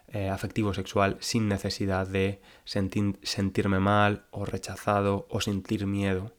eh, 0.07 0.29
afectivo 0.29 0.73
sexual, 0.73 1.17
sin 1.19 1.47
necesidad 1.47 2.07
de 2.07 2.41
sentirme 2.65 3.79
mal 3.79 4.25
o 4.31 4.45
rechazado 4.45 5.25
o 5.29 5.41
sentir 5.41 5.87
miedo 5.87 6.33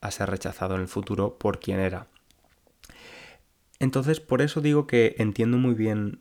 a 0.00 0.10
ser 0.10 0.30
rechazado 0.30 0.74
en 0.74 0.82
el 0.82 0.88
futuro 0.88 1.38
por 1.38 1.60
quien 1.60 1.78
era. 1.80 2.06
Entonces, 3.82 4.20
por 4.20 4.42
eso 4.42 4.60
digo 4.60 4.86
que 4.86 5.16
entiendo 5.18 5.58
muy 5.58 5.74
bien 5.74 6.20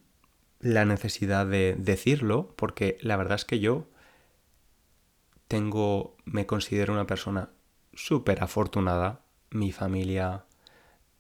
la 0.62 0.84
necesidad 0.84 1.46
de 1.46 1.76
decirlo, 1.78 2.56
porque 2.56 2.98
la 3.02 3.18
verdad 3.18 3.36
es 3.36 3.46
que 3.46 3.60
yo 3.60 3.88
tengo, 5.48 6.18
me 6.26 6.48
considero 6.48 6.92
una 6.92 7.06
persona 7.06 7.52
súper 7.94 8.42
afortunada. 8.42 9.22
Mi 9.52 9.72
familia 9.72 10.46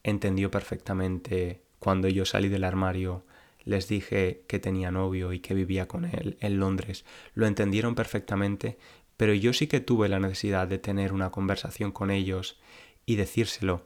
entendió 0.01 0.49
perfectamente 0.49 1.61
cuando 1.77 2.07
yo 2.07 2.25
salí 2.25 2.49
del 2.49 2.63
armario, 2.63 3.23
les 3.63 3.87
dije 3.87 4.43
que 4.47 4.57
tenía 4.57 4.89
novio 4.89 5.33
y 5.33 5.41
que 5.41 5.53
vivía 5.53 5.87
con 5.87 6.05
él 6.05 6.37
en 6.39 6.57
Londres. 6.57 7.05
Lo 7.35 7.45
entendieron 7.45 7.93
perfectamente, 7.93 8.79
pero 9.15 9.35
yo 9.35 9.53
sí 9.53 9.67
que 9.67 9.79
tuve 9.79 10.09
la 10.09 10.19
necesidad 10.19 10.67
de 10.67 10.79
tener 10.79 11.13
una 11.13 11.29
conversación 11.29 11.91
con 11.91 12.09
ellos 12.09 12.59
y 13.05 13.17
decírselo. 13.17 13.83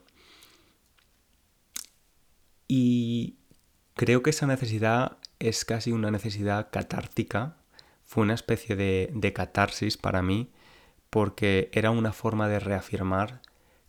Y 2.67 3.37
creo 3.93 4.23
que 4.23 4.31
esa 4.31 4.47
necesidad 4.47 5.17
es 5.39 5.65
casi 5.65 5.91
una 5.91 6.11
necesidad 6.11 6.69
catártica. 6.71 7.57
Fue 8.03 8.23
una 8.23 8.33
especie 8.33 8.75
de, 8.75 9.09
de 9.13 9.33
catarsis 9.33 9.97
para 9.97 10.21
mí 10.21 10.51
porque 11.09 11.69
era 11.73 11.91
una 11.91 12.11
forma 12.11 12.49
de 12.49 12.59
reafirmar 12.59 13.41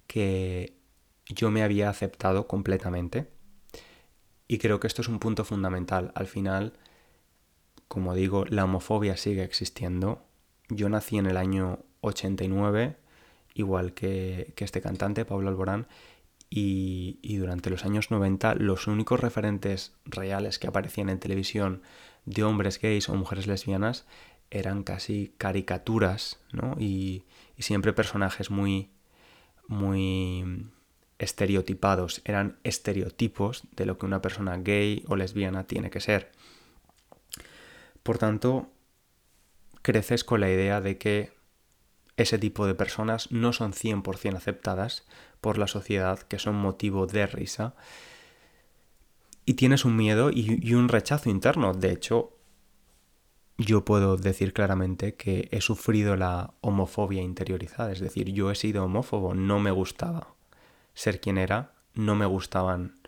que 0.06 0.76
yo 1.28 1.50
me 1.50 1.62
había 1.62 1.90
aceptado 1.90 2.46
completamente. 2.46 3.28
Y 4.48 4.58
creo 4.58 4.78
que 4.78 4.86
esto 4.86 5.02
es 5.02 5.08
un 5.08 5.18
punto 5.18 5.44
fundamental. 5.44 6.12
Al 6.14 6.26
final, 6.26 6.74
como 7.88 8.14
digo, 8.14 8.44
la 8.46 8.64
homofobia 8.64 9.16
sigue 9.16 9.42
existiendo. 9.42 10.24
Yo 10.68 10.88
nací 10.88 11.18
en 11.18 11.26
el 11.26 11.36
año 11.36 11.80
89, 12.02 12.96
igual 13.54 13.92
que, 13.94 14.52
que 14.54 14.64
este 14.64 14.80
cantante, 14.80 15.24
Pablo 15.24 15.48
Alborán, 15.48 15.88
y, 16.58 17.36
durante 17.36 17.68
los 17.68 17.84
años 17.84 18.10
90 18.10 18.54
los 18.54 18.86
únicos 18.86 19.20
referentes 19.20 19.92
reales 20.06 20.58
que 20.58 20.66
aparecían 20.66 21.10
en 21.10 21.18
televisión 21.18 21.82
de 22.24 22.44
hombres 22.44 22.80
gays 22.80 23.10
o 23.10 23.14
mujeres 23.14 23.46
lesbianas 23.46 24.06
eran 24.50 24.82
casi 24.82 25.34
caricaturas, 25.36 26.40
¿no? 26.52 26.74
Y, 26.78 27.24
y 27.58 27.62
siempre 27.62 27.92
personajes 27.92 28.50
muy, 28.50 28.90
muy 29.68 30.70
estereotipados, 31.18 32.22
eran 32.24 32.58
estereotipos 32.64 33.64
de 33.72 33.84
lo 33.84 33.98
que 33.98 34.06
una 34.06 34.22
persona 34.22 34.56
gay 34.56 35.04
o 35.08 35.16
lesbiana 35.16 35.66
tiene 35.66 35.90
que 35.90 36.00
ser. 36.00 36.32
Por 38.02 38.16
tanto, 38.16 38.70
creces 39.82 40.24
con 40.24 40.40
la 40.40 40.50
idea 40.50 40.80
de 40.80 40.96
que 40.96 41.36
ese 42.16 42.38
tipo 42.38 42.66
de 42.66 42.74
personas 42.74 43.30
no 43.30 43.52
son 43.52 43.72
100% 43.72 44.36
aceptadas 44.36 45.04
por 45.40 45.58
la 45.58 45.66
sociedad, 45.66 46.20
que 46.20 46.38
son 46.38 46.56
motivo 46.56 47.06
de 47.06 47.26
risa. 47.26 47.74
Y 49.44 49.54
tienes 49.54 49.84
un 49.84 49.96
miedo 49.96 50.30
y, 50.32 50.74
un 50.74 50.88
rechazo 50.88 51.30
interno. 51.30 51.72
De 51.72 51.92
hecho, 51.92 52.32
yo 53.58 53.84
puedo 53.84 54.16
decir 54.16 54.52
claramente 54.52 55.14
que 55.14 55.48
he 55.52 55.60
sufrido 55.60 56.16
la 56.16 56.52
homofobia 56.60 57.22
interiorizada. 57.22 57.92
Es 57.92 58.00
decir, 58.00 58.32
yo 58.32 58.50
he 58.50 58.54
sido 58.54 58.84
homófobo, 58.84 59.34
no 59.34 59.60
me 59.60 59.70
gustaba 59.70 60.34
ser 60.94 61.20
quien 61.20 61.38
era, 61.38 61.72
no 61.94 62.14
me 62.14 62.26
gustaban 62.26 62.98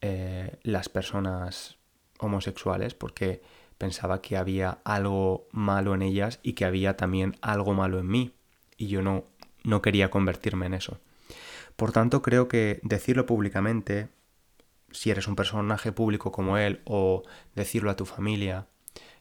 eh, 0.00 0.58
las 0.62 0.88
personas 0.88 1.76
homosexuales 2.18 2.94
porque 2.94 3.42
pensaba 3.78 4.22
que 4.22 4.36
había 4.36 4.78
algo 4.84 5.46
malo 5.50 5.94
en 5.94 6.02
ellas 6.02 6.40
y 6.42 6.54
que 6.54 6.64
había 6.64 6.96
también 6.96 7.36
algo 7.42 7.74
malo 7.74 7.98
en 7.98 8.06
mí 8.06 8.32
y 8.76 8.86
yo 8.88 9.02
no, 9.02 9.24
no 9.62 9.82
quería 9.82 10.10
convertirme 10.10 10.66
en 10.66 10.74
eso. 10.74 11.00
Por 11.76 11.92
tanto, 11.92 12.22
creo 12.22 12.48
que 12.48 12.80
decirlo 12.82 13.26
públicamente, 13.26 14.08
si 14.90 15.10
eres 15.10 15.26
un 15.26 15.36
personaje 15.36 15.92
público 15.92 16.30
como 16.30 16.56
él, 16.56 16.80
o 16.84 17.22
decirlo 17.54 17.90
a 17.90 17.96
tu 17.96 18.06
familia, 18.06 18.68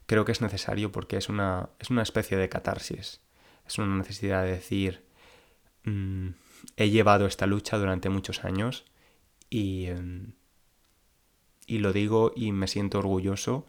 creo 0.06 0.26
que 0.26 0.32
es 0.32 0.42
necesario 0.42 0.92
porque 0.92 1.18
es 1.18 1.30
una, 1.30 1.70
es 1.80 1.90
una 1.90 2.04
especie 2.04 2.38
de 2.38 2.50
catarsis. 2.50 3.22
Es 3.68 3.78
una 3.80 3.96
necesidad 3.96 4.44
de 4.44 4.52
decir, 4.52 5.04
mm, 5.86 6.30
he 6.78 6.90
llevado 6.90 7.26
esta 7.26 7.48
lucha 7.48 7.78
durante 7.78 8.10
muchos 8.10 8.44
años 8.44 8.86
y, 9.50 9.88
em, 9.88 10.34
y 11.66 11.80
lo 11.80 11.94
digo 11.94 12.34
y 12.36 12.52
me 12.52 12.68
siento 12.68 13.00
orgulloso 13.00 13.66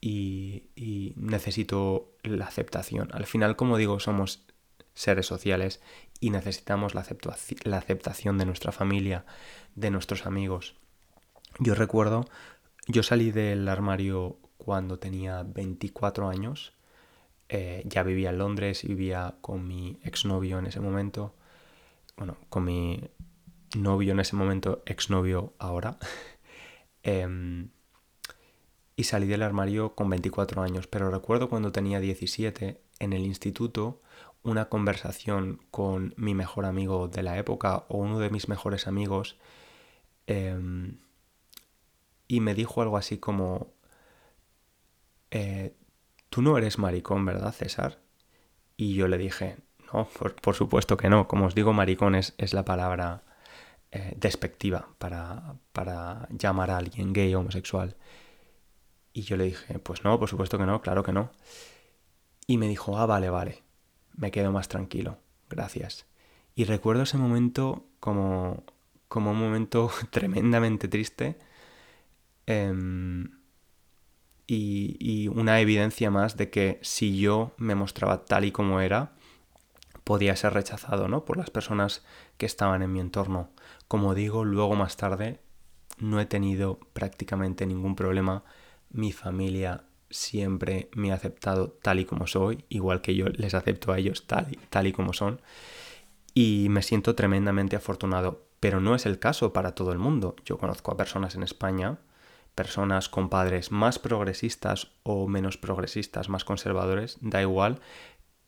y, 0.00 0.64
y 0.74 1.14
necesito 1.16 2.12
la 2.22 2.46
aceptación. 2.46 3.10
Al 3.12 3.26
final, 3.26 3.56
como 3.56 3.76
digo, 3.76 4.00
somos 4.00 4.47
seres 4.98 5.26
sociales 5.26 5.80
y 6.18 6.30
necesitamos 6.30 6.94
la, 6.94 7.02
aceptación 7.02 8.36
de 8.36 8.46
nuestra 8.46 8.72
familia, 8.72 9.24
de 9.76 9.90
nuestros 9.90 10.26
amigos. 10.26 10.74
Yo 11.60 11.74
recuerdo, 11.74 12.24
yo 12.88 13.02
salí 13.02 13.30
del 13.30 13.68
armario 13.68 14.38
cuando 14.56 14.98
tenía 14.98 15.44
24 15.44 16.28
años 16.28 16.72
eh, 17.48 17.82
ya 17.86 18.02
vivía 18.02 18.30
en 18.30 18.38
Londres, 18.38 18.82
vivía 18.82 19.36
con 19.40 19.66
mi 19.66 20.00
exnovio 20.02 20.58
en 20.58 20.66
ese 20.66 20.80
momento, 20.80 21.34
bueno, 22.16 22.36
con 22.50 22.64
mi 22.64 23.00
novio 23.76 24.12
en 24.12 24.20
ese 24.20 24.36
momento, 24.36 24.82
exnovio 24.84 25.54
ahora. 25.58 25.98
Em, 27.04 27.70
y 28.96 29.04
salí 29.04 29.28
del 29.28 29.42
armario 29.42 29.94
con 29.94 30.10
24 30.10 30.60
años, 30.60 30.88
pero 30.88 31.10
recuerdo 31.10 31.48
cuando 31.48 31.70
tenía 31.72 32.00
17 32.00 32.82
en 32.98 33.12
el 33.12 33.24
instituto 33.24 34.02
una 34.48 34.68
conversación 34.68 35.60
con 35.70 36.14
mi 36.16 36.34
mejor 36.34 36.64
amigo 36.64 37.08
de 37.08 37.22
la 37.22 37.38
época 37.38 37.84
o 37.88 37.98
uno 37.98 38.18
de 38.18 38.30
mis 38.30 38.48
mejores 38.48 38.86
amigos 38.86 39.36
em, 40.26 40.98
y 42.28 42.40
me 42.40 42.54
dijo 42.54 42.82
algo 42.82 42.96
así 42.96 43.18
como, 43.18 43.72
eh, 45.30 45.74
tú 46.30 46.42
no 46.42 46.58
eres 46.58 46.78
maricón, 46.78 47.24
¿verdad, 47.24 47.52
César? 47.52 47.98
Y 48.76 48.94
yo 48.94 49.08
le 49.08 49.18
dije, 49.18 49.56
no, 49.92 50.08
por, 50.42 50.54
supuesto 50.54 50.96
que 50.96 51.08
no, 51.08 51.28
como 51.28 51.46
os 51.46 51.54
digo, 51.54 51.72
maricón 51.72 52.14
es, 52.14 52.34
la 52.52 52.64
palabra 52.64 53.22
eh, 53.92 54.14
despectiva 54.16 54.88
para, 54.98 55.56
para 55.72 56.28
llamar 56.30 56.70
a 56.70 56.78
alguien 56.78 57.12
gay 57.12 57.34
o 57.34 57.40
homosexual. 57.40 57.96
Y 59.12 59.22
yo 59.22 59.36
le 59.36 59.44
dije, 59.44 59.78
pues 59.78 60.04
no, 60.04 60.18
por 60.18 60.28
supuesto 60.28 60.58
que 60.58 60.66
no, 60.66 60.80
claro 60.82 61.02
que 61.02 61.12
no. 61.12 61.30
Y 62.46 62.58
me 62.58 62.68
dijo, 62.68 62.98
ah, 62.98 63.06
vale, 63.06 63.30
vale, 63.30 63.62
me 64.18 64.30
quedo 64.30 64.52
más 64.52 64.68
tranquilo, 64.68 65.18
gracias. 65.48 66.06
Y 66.54 66.64
recuerdo 66.64 67.04
ese 67.04 67.16
momento 67.16 67.86
como, 68.00 68.64
como 69.06 69.30
un 69.30 69.38
momento 69.38 69.90
tremendamente 70.10 70.88
triste 70.88 71.38
em, 72.46 73.30
y, 74.46 74.96
y, 74.98 75.28
una 75.28 75.60
evidencia 75.60 76.10
más 76.10 76.36
de 76.36 76.50
que 76.50 76.78
si 76.82 77.18
yo 77.18 77.52
me 77.58 77.74
mostraba 77.74 78.24
tal 78.24 78.44
y 78.44 78.52
como 78.52 78.80
era, 78.80 79.12
podía 80.04 80.34
ser 80.36 80.54
rechazado 80.54 81.06
¿no? 81.06 81.24
por 81.24 81.36
las 81.36 81.50
personas 81.50 82.02
que 82.38 82.46
estaban 82.46 82.82
en 82.82 82.92
mi 82.92 82.98
entorno. 83.00 83.50
Como 83.88 84.14
digo, 84.14 84.44
luego 84.44 84.74
más 84.74 84.96
tarde 84.96 85.40
no 85.98 86.20
he 86.20 86.26
tenido 86.26 86.80
prácticamente 86.92 87.66
ningún 87.66 87.94
problema 87.94 88.42
mi 88.90 89.12
familia 89.12 89.84
siempre 90.10 90.88
me 90.94 91.12
ha 91.12 91.14
aceptado 91.14 91.70
tal 91.82 92.00
y 92.00 92.04
como 92.04 92.26
soy, 92.26 92.64
igual 92.68 93.00
que 93.00 93.14
yo 93.14 93.26
les 93.26 93.54
acepto 93.54 93.92
a 93.92 93.98
ellos 93.98 94.26
tal 94.26 94.48
y, 94.50 94.56
tal 94.68 94.86
y 94.86 94.92
como 94.92 95.12
son. 95.12 95.40
Y 96.34 96.68
me 96.70 96.82
siento 96.82 97.14
tremendamente 97.14 97.76
afortunado, 97.76 98.46
pero 98.60 98.80
no 98.80 98.94
es 98.94 99.06
el 99.06 99.18
caso 99.18 99.52
para 99.52 99.74
todo 99.74 99.92
el 99.92 99.98
mundo. 99.98 100.36
Yo 100.44 100.58
conozco 100.58 100.92
a 100.92 100.96
personas 100.96 101.34
en 101.34 101.42
España, 101.42 101.98
personas 102.54 103.08
con 103.08 103.28
padres 103.28 103.70
más 103.70 103.98
progresistas 103.98 104.92
o 105.02 105.28
menos 105.28 105.56
progresistas, 105.56 106.28
más 106.28 106.44
conservadores, 106.44 107.18
da 107.20 107.40
igual, 107.42 107.80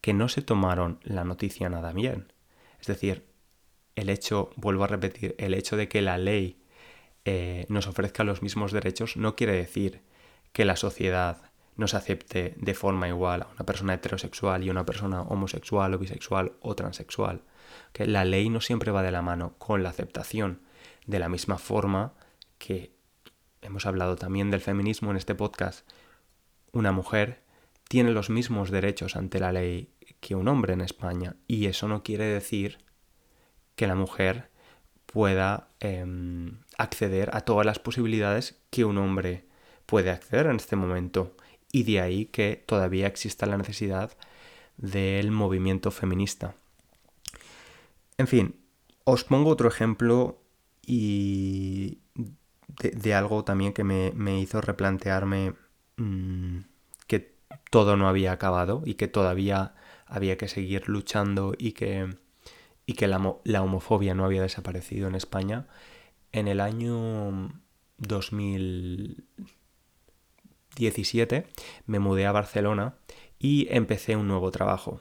que 0.01 0.15
no 0.15 0.29
se 0.29 0.43
tomaron 0.43 1.01
la 1.03 1.25
noticia 1.25 1.69
nada 1.69 1.93
bien. 1.93 2.33
Es 2.81 2.87
decir, 2.87 3.27
el 3.97 4.09
hecho, 4.09 4.51
vuelvo 4.57 4.85
a 4.85 4.89
repetir, 4.89 5.35
el 5.39 5.55
hecho 5.55 5.77
de 5.77 5.89
que 5.89 6.01
la 6.01 6.17
ley 6.17 6.63
eh, 7.25 7.67
nos 7.69 7.87
ofrezca 7.87 8.25
los 8.25 8.43
mismos 8.43 8.73
derechos 8.73 9.17
no 9.17 9.37
quiere 9.37 9.53
decir 9.53 10.03
que 10.53 10.65
la 10.65 10.77
sociedad 10.77 11.50
nos 11.77 11.95
acepte 11.95 12.55
de 12.57 12.75
forma 12.75 13.09
igual 13.09 13.43
a 13.43 13.49
una 13.49 13.65
persona 13.65 13.95
heterosexual 13.95 14.63
y 14.65 14.69
a 14.69 14.73
una 14.73 14.87
persona 14.87 15.23
homosexual 15.23 15.95
o 15.95 15.99
bisexual 15.99 16.53
o 16.61 16.75
transexual. 16.75 17.43
Que 17.93 18.07
la 18.07 18.25
ley 18.25 18.49
no 18.51 18.61
siempre 18.61 18.91
va 18.91 19.03
de 19.03 19.13
la 19.13 19.23
mano 19.23 19.55
con 19.59 19.83
la 19.83 19.91
aceptación, 19.91 20.61
de 21.07 21.19
la 21.19 21.29
misma 21.29 21.59
forma 21.59 22.15
que 22.59 22.93
hemos 23.63 23.87
hablado 23.87 24.17
también 24.17 24.51
del 24.51 24.61
feminismo 24.61 25.11
en 25.11 25.17
este 25.17 25.35
podcast. 25.35 25.89
Una 26.73 26.93
mujer 26.93 27.43
tiene 27.89 28.13
los 28.13 28.31
mismos 28.31 28.71
derechos 28.71 29.17
ante 29.17 29.41
la 29.41 29.53
ley 29.53 29.93
que 30.21 30.35
un 30.35 30.49
hombre 30.49 30.75
en 30.75 30.81
España 30.81 31.37
y 31.47 31.67
eso 31.67 31.89
no 31.89 32.03
quiere 32.03 32.25
decir 32.25 32.79
que 33.75 33.87
la 33.87 33.95
mujer 33.95 34.51
pueda 35.07 35.71
em, 35.81 36.61
acceder 36.79 37.31
a 37.33 37.41
todas 37.41 37.67
las 37.67 37.79
posibilidades 37.79 38.61
que 38.71 38.85
un 38.85 38.99
hombre 38.99 39.47
puede 39.87 40.11
acceder 40.11 40.47
en 40.47 40.57
este 40.57 40.77
momento. 40.77 41.35
Y 41.73 41.85
de 41.85 42.01
ahí 42.01 42.27
que 42.27 42.63
todavía 42.67 43.07
exista 43.07 43.47
la 43.47 43.57
necesidad 43.57 44.17
del 44.77 45.31
movimiento 45.31 45.91
feminista. 45.91 46.55
En 48.19 48.27
fin, 48.27 48.57
os 49.05 49.25
pongo 49.25 49.51
otro 49.51 49.69
ejemplo 49.69 50.41
y 50.87 51.99
de, 52.83 53.15
algo 53.15 53.45
también 53.45 53.73
que 53.73 53.85
me, 53.85 54.41
hizo 54.41 54.61
replantearme 54.61 55.55
mm, 55.97 56.59
que 57.07 57.35
todo 57.71 57.97
no 57.97 58.09
había 58.09 58.33
acabado 58.33 58.83
y 58.85 58.95
que 58.95 59.09
todavía 59.09 59.75
había 60.07 60.37
que 60.37 60.49
seguir 60.49 60.89
luchando 60.89 61.55
y 61.57 61.73
que, 61.73 62.15
y 62.87 62.95
que 62.95 63.07
la, 63.07 63.37
la 63.45 63.63
homofobia 63.63 64.15
no 64.15 64.25
había 64.25 64.43
desaparecido 64.43 65.09
en 65.09 65.15
España. 65.15 65.67
En 66.33 66.49
el 66.49 66.61
año 66.61 67.53
2000, 67.99 69.25
17 70.81 71.47
me 71.87 71.99
mudé 72.01 72.27
a 72.27 72.33
Barcelona 72.33 72.95
y 73.39 73.69
empecé 73.71 74.17
un 74.17 74.27
nuevo 74.27 74.51
trabajo. 74.51 75.01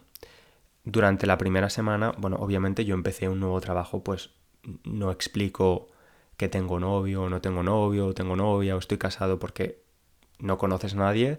Durante 0.84 1.26
la 1.26 1.36
primera 1.36 1.70
semana, 1.70 2.14
bueno, 2.16 2.36
obviamente 2.36 2.84
yo 2.84 2.94
empecé 2.94 3.28
un 3.28 3.40
nuevo 3.40 3.60
trabajo, 3.60 4.04
pues 4.04 4.30
no 4.84 5.10
explico 5.10 5.88
que 6.40 6.48
tengo 6.48 6.80
novio 6.80 7.28
no 7.28 7.42
tengo 7.42 7.62
novio, 7.62 8.14
tengo 8.14 8.34
novia 8.34 8.74
o 8.74 8.78
estoy 8.78 8.96
casado 8.96 9.38
porque 9.38 9.82
no 10.38 10.56
conoces 10.56 10.94
a 10.94 10.96
nadie, 10.96 11.38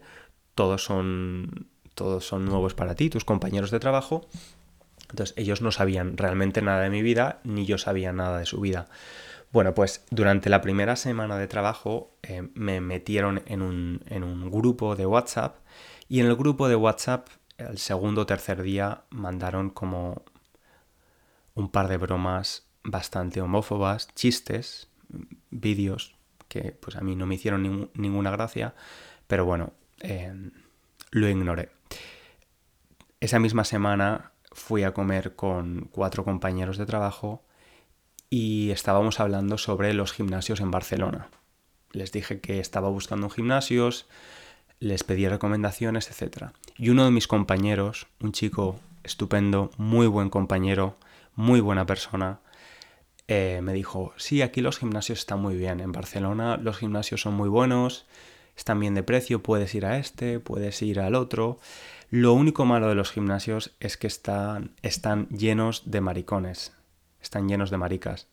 todos 0.54 0.84
son 0.84 1.69
todos 1.95 2.23
son 2.23 2.45
nuevos 2.45 2.75
para 2.75 2.93
ti, 2.93 3.10
tus 3.10 3.25
compañeros 3.25 3.71
de 3.71 3.80
trabajo. 3.80 4.27
Entonces, 5.10 5.36
ellos 5.38 5.62
no 5.62 5.71
sabían 5.71 6.17
realmente 6.17 6.62
nada 6.62 6.82
de 6.82 6.91
mi 6.91 7.01
vida, 7.01 7.41
ni 7.43 7.65
yo 7.65 7.80
sabía 7.80 8.13
nada 8.13 8.38
de 8.38 8.45
su 8.45 8.62
vida. 8.62 8.88
Bueno, 9.51 9.73
pues 9.73 10.05
durante 10.11 10.49
la 10.49 10.61
primera 10.61 10.95
semana 10.95 11.37
de 11.37 11.47
trabajo 11.47 12.15
eh, 12.23 12.47
me 12.53 12.79
metieron 12.79 13.43
en 13.47 13.61
un, 13.61 14.01
en 14.05 14.23
un, 14.23 14.49
grupo 14.49 14.95
de 14.95 15.05
WhatsApp 15.05 15.57
y 16.07 16.21
en 16.21 16.27
el 16.27 16.35
grupo 16.37 16.69
de 16.69 16.77
WhatsApp 16.77 17.27
el 17.57 17.77
segundo 17.77 18.21
o 18.21 18.25
tercer 18.25 18.61
día 18.61 19.03
mandaron 19.09 19.69
como 19.69 20.23
un 21.53 21.69
par 21.69 21.89
de 21.89 21.97
bromas 21.97 22.65
bastante 22.83 23.41
homófobas, 23.41 24.07
chistes, 24.15 24.87
vídeos 25.49 26.15
que 26.47 26.71
pues 26.71 26.95
a 26.95 27.01
mí 27.01 27.15
no 27.15 27.25
me 27.25 27.35
hicieron 27.35 27.89
ninguna 27.93 28.31
gracia, 28.31 28.73
pero 29.27 29.45
bueno, 29.45 29.73
em, 29.99 30.51
lo 31.11 31.29
ignoré. 31.29 31.69
Esa 33.19 33.39
misma 33.39 33.63
semana 33.63 34.31
fui 34.51 34.83
a 34.83 34.93
comer 34.93 35.35
con 35.35 35.89
cuatro 35.91 36.23
compañeros 36.25 36.77
de 36.77 36.85
trabajo 36.85 37.43
y 38.33 38.71
estábamos 38.71 39.19
hablando 39.19 39.57
sobre 39.57 39.93
los 39.93 40.13
gimnasios 40.13 40.61
en 40.61 40.71
Barcelona. 40.71 41.27
Les 41.91 42.13
dije 42.13 42.39
que 42.39 42.59
estaba 42.59 42.87
buscando 42.87 43.29
gimnasios, 43.29 44.07
les 44.79 45.03
pedí 45.03 45.27
recomendaciones, 45.27 46.09
etc. 46.09 46.45
Y 46.77 46.89
uno 46.89 47.03
de 47.03 47.11
mis 47.11 47.27
compañeros, 47.27 48.07
un 48.21 48.31
chico 48.31 48.79
estupendo, 49.03 49.69
muy 49.77 50.07
buen 50.07 50.29
compañero, 50.29 50.95
muy 51.35 51.59
buena 51.59 51.85
persona, 51.85 52.39
eh, 53.27 53.59
me 53.61 53.73
dijo, 53.73 54.13
sí, 54.15 54.41
aquí 54.41 54.61
los 54.61 54.79
gimnasios 54.79 55.19
están 55.19 55.41
muy 55.41 55.57
bien, 55.57 55.81
en 55.81 55.91
Barcelona 55.91 56.55
los 56.55 56.77
gimnasios 56.77 57.21
son 57.21 57.33
muy 57.33 57.49
buenos, 57.49 58.05
están 58.55 58.79
bien 58.79 58.95
de 58.95 59.03
precio, 59.03 59.43
puedes 59.43 59.75
ir 59.75 59.85
a 59.85 59.97
este, 59.97 60.39
puedes 60.39 60.81
ir 60.81 61.01
al 61.01 61.15
otro. 61.15 61.59
Lo 62.09 62.31
único 62.33 62.63
malo 62.63 62.87
de 62.87 62.95
los 62.95 63.11
gimnasios 63.11 63.75
es 63.81 63.97
que 63.97 64.07
están, 64.07 64.71
están 64.83 65.27
llenos 65.29 65.91
de 65.91 65.99
maricones, 65.99 66.73
están 67.21 67.47
llenos 67.47 67.69
de 67.69 67.77
maricas. 67.77 68.27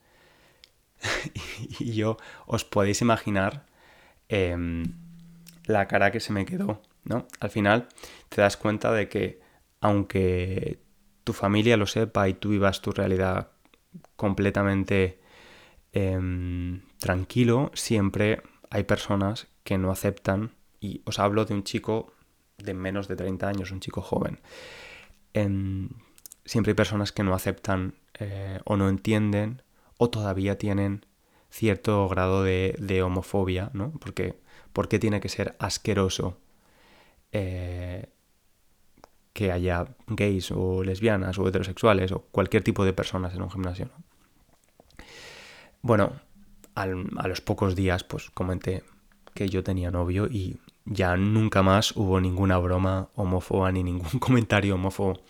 y 1.78 1.92
yo 1.92 2.16
os 2.46 2.64
podéis 2.64 3.00
imaginar 3.00 3.66
em, 4.28 4.94
la 5.66 5.86
cara 5.86 6.10
que 6.10 6.20
se 6.20 6.32
me 6.32 6.44
quedó, 6.44 6.82
¿no? 7.04 7.26
Al 7.40 7.50
final 7.50 7.88
te 8.28 8.40
das 8.40 8.56
cuenta 8.56 8.92
de 8.92 9.08
que 9.08 9.40
aunque 9.80 10.80
tu 11.24 11.32
familia 11.32 11.76
lo 11.76 11.86
sepa 11.86 12.28
y 12.28 12.34
tú 12.34 12.50
vivas 12.50 12.80
tu 12.80 12.90
realidad 12.90 13.50
completamente 14.16 15.20
em, 15.92 16.82
tranquilo, 16.98 17.70
siempre 17.74 18.42
hay 18.70 18.84
personas 18.84 19.46
que 19.64 19.78
no 19.78 19.90
aceptan, 19.90 20.52
y 20.80 21.02
os 21.04 21.18
hablo 21.18 21.44
de 21.44 21.54
un 21.54 21.64
chico 21.64 22.12
de 22.58 22.74
menos 22.74 23.08
de 23.08 23.16
30 23.16 23.48
años, 23.48 23.70
un 23.70 23.80
chico 23.80 24.00
joven. 24.00 24.40
Em, 25.32 25.90
siempre 26.44 26.70
hay 26.70 26.76
personas 26.76 27.12
que 27.12 27.22
no 27.22 27.34
aceptan 27.34 27.94
eh, 28.18 28.58
o 28.64 28.76
no 28.76 28.88
entienden 28.88 29.62
o 29.98 30.10
todavía 30.10 30.58
tienen 30.58 31.06
cierto 31.50 32.08
grado 32.08 32.42
de, 32.42 33.02
homofobia, 33.02 33.70
¿no? 33.72 33.92
Porque 34.00 34.38
¿por 34.72 34.88
qué 34.88 34.98
tiene 34.98 35.20
que 35.20 35.28
ser 35.28 35.56
asqueroso 35.58 36.38
eh, 37.32 38.10
que 39.32 39.52
haya 39.52 39.86
gays 40.06 40.50
o 40.50 40.82
lesbianas 40.82 41.38
o 41.38 41.48
heterosexuales 41.48 42.12
o 42.12 42.22
cualquier 42.30 42.62
tipo 42.62 42.84
de 42.84 42.92
personas 42.92 43.34
en 43.34 43.42
un 43.42 43.50
gimnasio? 43.50 43.90
Bueno, 45.80 46.12
a 46.74 46.86
los 46.86 47.40
pocos 47.40 47.74
días 47.74 48.04
pues 48.04 48.30
comenté 48.30 48.84
que 49.34 49.48
yo 49.48 49.62
tenía 49.62 49.90
novio 49.90 50.26
y 50.26 50.58
ya 50.84 51.16
nunca 51.16 51.62
más 51.62 51.94
hubo 51.96 52.20
ninguna 52.20 52.58
broma 52.58 53.08
homófoba 53.14 53.70
ni 53.72 53.82
ningún 53.82 54.18
comentario 54.20 54.74
homófobo. 54.74 55.20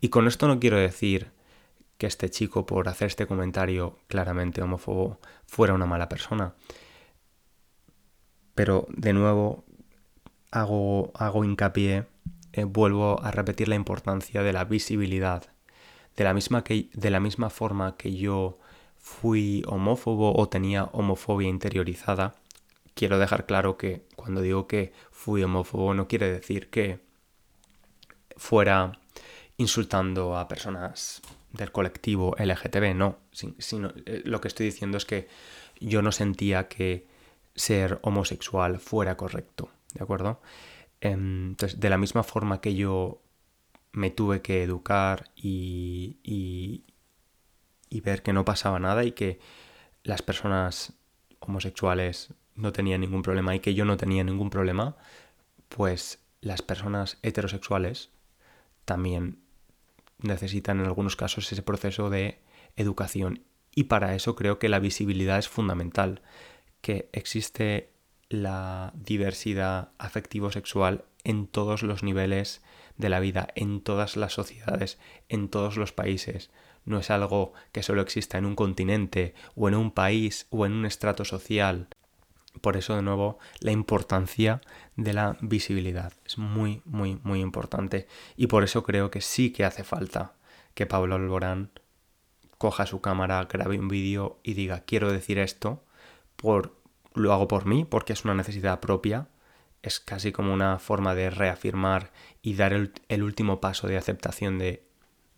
Y 0.00 0.08
con 0.08 0.26
esto 0.26 0.48
no 0.48 0.60
quiero 0.60 0.76
decir 0.76 1.33
este 2.06 2.30
chico 2.30 2.66
por 2.66 2.88
hacer 2.88 3.06
este 3.08 3.26
comentario 3.26 3.98
claramente 4.08 4.62
homófobo 4.62 5.18
fuera 5.46 5.74
una 5.74 5.86
mala 5.86 6.08
persona. 6.08 6.54
Pero 8.54 8.86
de 8.90 9.12
nuevo 9.12 9.64
hago, 10.50 11.12
hago 11.14 11.44
hincapié, 11.44 12.06
eh, 12.52 12.64
vuelvo 12.64 13.20
a 13.22 13.30
repetir 13.30 13.68
la 13.68 13.74
importancia 13.74 14.42
de 14.42 14.52
la 14.52 14.64
visibilidad. 14.64 15.50
De 16.16 16.22
la, 16.22 16.32
misma 16.32 16.62
que, 16.62 16.90
de 16.92 17.10
la 17.10 17.18
misma 17.18 17.50
forma 17.50 17.96
que 17.96 18.14
yo 18.14 18.58
fui 18.98 19.64
homófobo 19.66 20.36
o 20.36 20.48
tenía 20.48 20.84
homofobia 20.84 21.48
interiorizada, 21.48 22.34
quiero 22.94 23.18
dejar 23.18 23.46
claro 23.46 23.76
que 23.76 24.06
cuando 24.14 24.40
digo 24.40 24.68
que 24.68 24.92
fui 25.10 25.42
homófobo 25.42 25.92
no 25.94 26.06
quiere 26.06 26.30
decir 26.30 26.70
que 26.70 27.00
fuera 28.36 28.98
insultando 29.56 30.36
a 30.36 30.48
personas 30.48 31.22
del 31.54 31.70
colectivo 31.70 32.34
LGTB, 32.36 32.94
no, 32.94 33.18
sino, 33.32 33.92
eh, 34.06 34.22
lo 34.24 34.40
que 34.40 34.48
estoy 34.48 34.66
diciendo 34.66 34.98
es 34.98 35.04
que 35.04 35.28
yo 35.80 36.02
no 36.02 36.10
sentía 36.10 36.68
que 36.68 37.06
ser 37.54 38.00
homosexual 38.02 38.80
fuera 38.80 39.16
correcto, 39.16 39.70
¿de 39.94 40.02
acuerdo? 40.02 40.40
Em, 41.00 41.50
entonces, 41.50 41.78
de 41.78 41.90
la 41.90 41.98
misma 41.98 42.24
forma 42.24 42.60
que 42.60 42.74
yo 42.74 43.22
me 43.92 44.10
tuve 44.10 44.42
que 44.42 44.64
educar 44.64 45.30
y, 45.36 46.18
y, 46.24 46.82
y 47.88 48.00
ver 48.00 48.22
que 48.22 48.32
no 48.32 48.44
pasaba 48.44 48.80
nada 48.80 49.04
y 49.04 49.12
que 49.12 49.38
las 50.02 50.22
personas 50.22 50.94
homosexuales 51.38 52.34
no 52.56 52.72
tenían 52.72 53.00
ningún 53.00 53.22
problema 53.22 53.54
y 53.54 53.60
que 53.60 53.74
yo 53.74 53.84
no 53.84 53.96
tenía 53.96 54.24
ningún 54.24 54.50
problema, 54.50 54.96
pues 55.68 56.18
las 56.40 56.62
personas 56.62 57.18
heterosexuales 57.22 58.10
también 58.84 59.43
necesitan 60.18 60.80
en 60.80 60.86
algunos 60.86 61.16
casos 61.16 61.50
ese 61.50 61.62
proceso 61.62 62.10
de 62.10 62.40
educación 62.76 63.44
y 63.74 63.84
para 63.84 64.14
eso 64.14 64.34
creo 64.36 64.58
que 64.58 64.68
la 64.68 64.78
visibilidad 64.78 65.38
es 65.38 65.48
fundamental, 65.48 66.22
que 66.80 67.08
existe 67.12 67.90
la 68.28 68.92
diversidad 68.94 69.90
afectivo-sexual 69.98 71.04
en 71.24 71.46
todos 71.46 71.82
los 71.82 72.02
niveles 72.02 72.62
de 72.96 73.08
la 73.08 73.20
vida, 73.20 73.48
en 73.54 73.80
todas 73.80 74.16
las 74.16 74.32
sociedades, 74.32 74.98
en 75.28 75.48
todos 75.48 75.76
los 75.76 75.92
países. 75.92 76.50
No 76.84 76.98
es 76.98 77.10
algo 77.10 77.52
que 77.72 77.82
solo 77.82 78.02
exista 78.02 78.38
en 78.38 78.44
un 78.44 78.54
continente 78.54 79.34
o 79.56 79.68
en 79.68 79.74
un 79.74 79.90
país 79.90 80.46
o 80.50 80.66
en 80.66 80.72
un 80.72 80.86
estrato 80.86 81.24
social. 81.24 81.88
Por 82.60 82.76
eso, 82.76 82.96
de 82.96 83.02
nuevo, 83.02 83.38
la 83.60 83.72
importancia 83.72 84.60
de 84.96 85.12
la 85.12 85.36
visibilidad 85.40 86.12
es 86.24 86.38
muy, 86.38 86.82
muy, 86.84 87.18
muy 87.22 87.40
importante. 87.40 88.06
Y 88.36 88.46
por 88.46 88.64
eso 88.64 88.82
creo 88.82 89.10
que 89.10 89.20
sí 89.20 89.50
que 89.50 89.64
hace 89.64 89.84
falta 89.84 90.34
que 90.74 90.86
Pablo 90.86 91.16
Alborán 91.16 91.70
coja 92.58 92.86
su 92.86 93.00
cámara, 93.00 93.46
grabe 93.50 93.78
un 93.78 93.88
vídeo 93.88 94.38
y 94.42 94.54
diga, 94.54 94.80
quiero 94.80 95.12
decir 95.12 95.38
esto, 95.38 95.84
por, 96.36 96.74
lo 97.14 97.32
hago 97.32 97.48
por 97.48 97.66
mí, 97.66 97.84
porque 97.84 98.12
es 98.12 98.24
una 98.24 98.34
necesidad 98.34 98.80
propia, 98.80 99.28
es 99.82 100.00
casi 100.00 100.32
como 100.32 100.52
una 100.52 100.78
forma 100.78 101.14
de 101.14 101.30
reafirmar 101.30 102.10
y 102.40 102.54
dar 102.54 102.72
el, 102.72 102.92
el 103.08 103.22
último 103.22 103.60
paso 103.60 103.86
de 103.86 103.98
aceptación 103.98 104.58
de, 104.58 104.86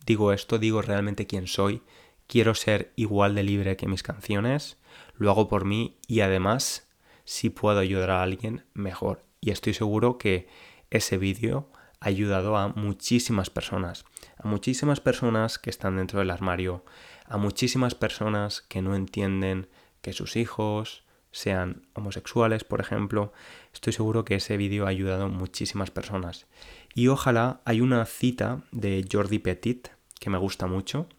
digo 0.05 0.31
esto, 0.31 0.57
digo 0.57 0.81
realmente 0.81 1.27
quién 1.27 1.47
soy, 1.47 1.81
quiero 2.27 2.55
ser 2.55 2.93
igual 2.95 3.35
de 3.35 3.43
libre 3.43 3.75
que 3.75 3.87
mis 3.87 4.03
canciones, 4.03 4.77
lo 5.15 5.31
hago 5.31 5.47
por 5.47 5.65
mí 5.65 5.97
y 6.07 6.21
además 6.21 6.86
si 7.27 7.49
puedo 7.49 7.79
ayudar 7.79 8.09
a 8.09 8.23
alguien, 8.23 8.63
mejor. 8.73 9.25
Y 9.41 9.51
estoy 9.51 9.73
seguro 9.73 10.17
que 10.17 10.47
ese 10.89 11.17
vídeo 11.17 11.69
ha 11.99 12.07
ayudado 12.07 12.55
a 12.55 12.69
muchísimas 12.69 13.49
personas, 13.49 14.05
a 14.37 14.47
muchísimas 14.47 15.01
personas 15.01 15.59
que 15.59 15.69
están 15.69 15.97
dentro 15.97 16.19
del 16.19 16.31
armario, 16.31 16.85
a 17.25 17.35
muchísimas 17.35 17.95
personas 17.95 18.61
que 18.61 18.81
no 18.81 18.95
entienden 18.95 19.67
que 20.01 20.13
sus 20.13 20.37
hijos 20.37 21.03
sean 21.31 21.85
homosexuales, 21.93 22.63
por 22.63 22.79
ejemplo. 22.79 23.33
Estoy 23.73 23.91
seguro 23.91 24.23
que 24.23 24.35
ese 24.35 24.55
vídeo 24.55 24.85
ha 24.85 24.89
ayudado 24.89 25.25
a 25.25 25.27
muchísimas 25.27 25.91
personas. 25.91 26.47
Y 26.95 27.09
ojalá 27.09 27.59
hay 27.65 27.81
una 27.81 28.05
cita 28.05 28.61
de 28.71 29.05
Jordi 29.11 29.39
Petit 29.39 29.89
que 30.17 30.29
me 30.29 30.37
gusta 30.37 30.65
mucho. 30.65 31.09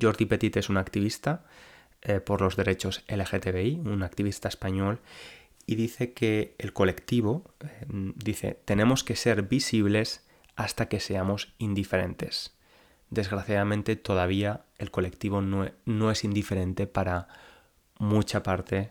Jordi 0.00 0.26
Petit 0.26 0.56
es 0.58 0.68
un 0.68 0.76
activista 0.76 1.44
eh, 2.04 2.20
por 2.20 2.40
los 2.40 2.56
derechos 2.56 3.02
LGTBI, 3.08 3.80
un 3.84 4.02
activista 4.02 4.48
español, 4.48 5.00
y 5.66 5.76
dice 5.76 6.12
que 6.12 6.54
el 6.58 6.72
colectivo, 6.72 7.44
eh, 7.60 7.86
dice, 7.88 8.60
tenemos 8.64 9.04
que 9.04 9.16
ser 9.16 9.42
visibles 9.42 10.26
hasta 10.56 10.88
que 10.88 11.00
seamos 11.00 11.54
indiferentes. 11.58 12.54
Desgraciadamente 13.10 13.96
todavía 13.96 14.64
el 14.78 14.90
colectivo 14.90 15.40
no, 15.40 15.70
no 15.84 16.10
es 16.10 16.24
indiferente 16.24 16.86
para 16.86 17.28
mucha 17.98 18.42
parte 18.42 18.90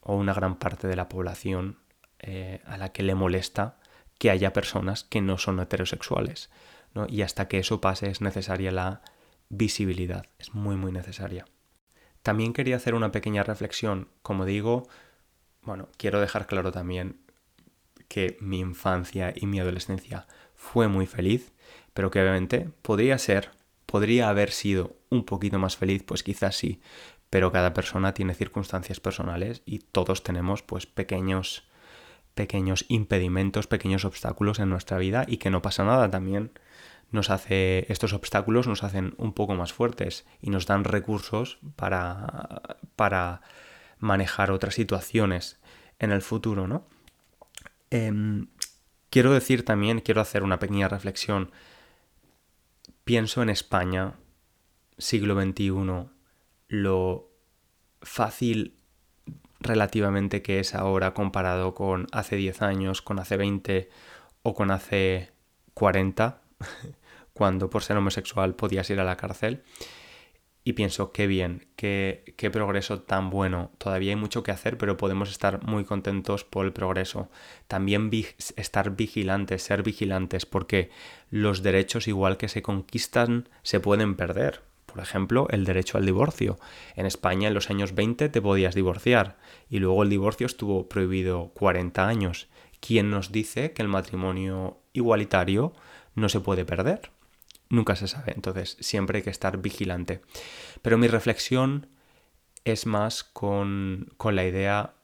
o 0.00 0.16
una 0.16 0.34
gran 0.34 0.56
parte 0.56 0.88
de 0.88 0.96
la 0.96 1.08
población 1.08 1.78
eh, 2.18 2.60
a 2.66 2.76
la 2.76 2.92
que 2.92 3.02
le 3.02 3.14
molesta 3.14 3.78
que 4.18 4.30
haya 4.30 4.52
personas 4.52 5.04
que 5.04 5.22
no 5.22 5.38
son 5.38 5.60
heterosexuales. 5.60 6.50
Y 7.08 7.22
hasta 7.22 7.48
que 7.48 7.58
eso 7.58 7.80
pase 7.80 8.10
es 8.10 8.20
necesaria 8.20 8.72
la 8.72 9.00
visibilidad, 9.48 10.26
es 10.38 10.54
muy 10.54 10.76
muy 10.76 10.92
necesaria. 10.92 11.46
También 12.22 12.52
quería 12.52 12.76
hacer 12.76 12.94
una 12.94 13.12
pequeña 13.12 13.42
reflexión. 13.42 14.08
Como 14.22 14.44
digo, 14.44 14.88
bueno, 15.62 15.88
quiero 15.96 16.20
dejar 16.20 16.46
claro 16.46 16.72
también 16.72 17.20
que 18.08 18.36
mi 18.40 18.58
infancia 18.58 19.32
y 19.34 19.46
mi 19.46 19.60
adolescencia 19.60 20.26
fue 20.54 20.88
muy 20.88 21.06
feliz, 21.06 21.52
pero 21.94 22.10
que 22.10 22.20
obviamente 22.20 22.68
podría 22.82 23.18
ser, 23.18 23.50
podría 23.86 24.28
haber 24.28 24.50
sido 24.50 24.96
un 25.10 25.24
poquito 25.24 25.58
más 25.58 25.76
feliz, 25.76 26.02
pues 26.02 26.22
quizás 26.22 26.56
sí, 26.56 26.80
pero 27.30 27.52
cada 27.52 27.72
persona 27.72 28.12
tiene 28.12 28.34
circunstancias 28.34 29.00
personales 29.00 29.62
y 29.64 29.78
todos 29.78 30.22
tenemos 30.22 30.62
pues 30.62 30.86
pequeños 30.86 31.68
pequeños 32.34 32.84
impedimentos, 32.88 33.66
pequeños 33.66 34.04
obstáculos 34.04 34.60
en 34.60 34.70
nuestra 34.70 34.98
vida 34.98 35.24
y 35.26 35.38
que 35.38 35.50
no 35.50 35.62
pasa 35.62 35.84
nada 35.84 36.10
también 36.10 36.52
nos 37.10 37.30
hace, 37.30 37.90
estos 37.92 38.12
obstáculos 38.12 38.66
nos 38.66 38.84
hacen 38.84 39.14
un 39.16 39.32
poco 39.32 39.54
más 39.54 39.72
fuertes 39.72 40.26
y 40.40 40.50
nos 40.50 40.66
dan 40.66 40.84
recursos 40.84 41.58
para, 41.76 42.78
para 42.96 43.42
manejar 43.98 44.50
otras 44.50 44.74
situaciones 44.74 45.60
en 45.98 46.12
el 46.12 46.22
futuro, 46.22 46.66
¿no? 46.66 46.86
Em, 47.90 48.48
quiero 49.10 49.32
decir 49.32 49.64
también, 49.64 50.00
quiero 50.00 50.20
hacer 50.20 50.42
una 50.42 50.58
pequeña 50.58 50.88
reflexión. 50.88 51.50
Pienso 53.04 53.42
en 53.42 53.50
España, 53.50 54.14
siglo 54.96 55.40
XXI, 55.40 56.08
lo 56.68 57.30
fácil 58.02 58.76
relativamente 59.58 60.42
que 60.42 60.60
es 60.60 60.74
ahora 60.74 61.12
comparado 61.12 61.74
con 61.74 62.06
hace 62.12 62.36
10 62.36 62.62
años, 62.62 63.02
con 63.02 63.18
hace 63.18 63.36
20 63.36 63.90
o 64.42 64.54
con 64.54 64.70
hace 64.70 65.32
40 65.74 66.40
cuando 67.40 67.70
por 67.70 67.82
ser 67.82 67.96
homosexual 67.96 68.54
podías 68.54 68.90
ir 68.90 69.00
a 69.00 69.04
la 69.04 69.16
cárcel. 69.16 69.62
Y 70.62 70.74
pienso, 70.74 71.10
qué 71.10 71.26
bien, 71.26 71.68
qué, 71.74 72.34
qué 72.36 72.50
progreso 72.50 73.00
tan 73.00 73.30
bueno. 73.30 73.70
Todavía 73.78 74.10
hay 74.10 74.16
mucho 74.16 74.42
que 74.42 74.50
hacer, 74.50 74.76
pero 74.76 74.98
podemos 74.98 75.30
estar 75.30 75.64
muy 75.64 75.86
contentos 75.86 76.44
por 76.44 76.66
el 76.66 76.74
progreso. 76.74 77.30
También 77.66 78.10
estar 78.56 78.94
vigilantes, 78.94 79.62
ser 79.62 79.82
vigilantes, 79.82 80.44
porque 80.44 80.90
los 81.30 81.62
derechos 81.62 82.08
igual 82.08 82.36
que 82.36 82.48
se 82.48 82.60
conquistan 82.60 83.48
se 83.62 83.80
pueden 83.80 84.16
perder. 84.16 84.60
Por 84.84 85.00
ejemplo, 85.00 85.46
el 85.48 85.64
derecho 85.64 85.96
al 85.96 86.04
divorcio. 86.04 86.58
En 86.94 87.06
España 87.06 87.48
en 87.48 87.54
los 87.54 87.70
años 87.70 87.94
20 87.94 88.28
te 88.28 88.42
podías 88.42 88.74
divorciar 88.74 89.38
y 89.70 89.78
luego 89.78 90.02
el 90.02 90.10
divorcio 90.10 90.44
estuvo 90.44 90.90
prohibido 90.90 91.52
40 91.54 92.06
años. 92.06 92.48
¿Quién 92.80 93.08
nos 93.08 93.32
dice 93.32 93.72
que 93.72 93.80
el 93.80 93.88
matrimonio 93.88 94.82
igualitario 94.92 95.72
no 96.14 96.28
se 96.28 96.40
puede 96.40 96.66
perder? 96.66 97.12
Nunca 97.70 97.96
se 97.96 98.08
sabe, 98.08 98.34
entonces 98.36 98.76
siempre 98.80 99.18
hay 99.18 99.22
que 99.22 99.30
estar 99.30 99.56
vigilante. 99.58 100.20
Pero 100.82 100.98
mi 100.98 101.08
reflexión 101.08 101.88
es 102.64 102.84
más 102.84 103.24
con, 103.24 104.12
con 104.18 104.36
la 104.36 104.44
idea, 104.44 104.94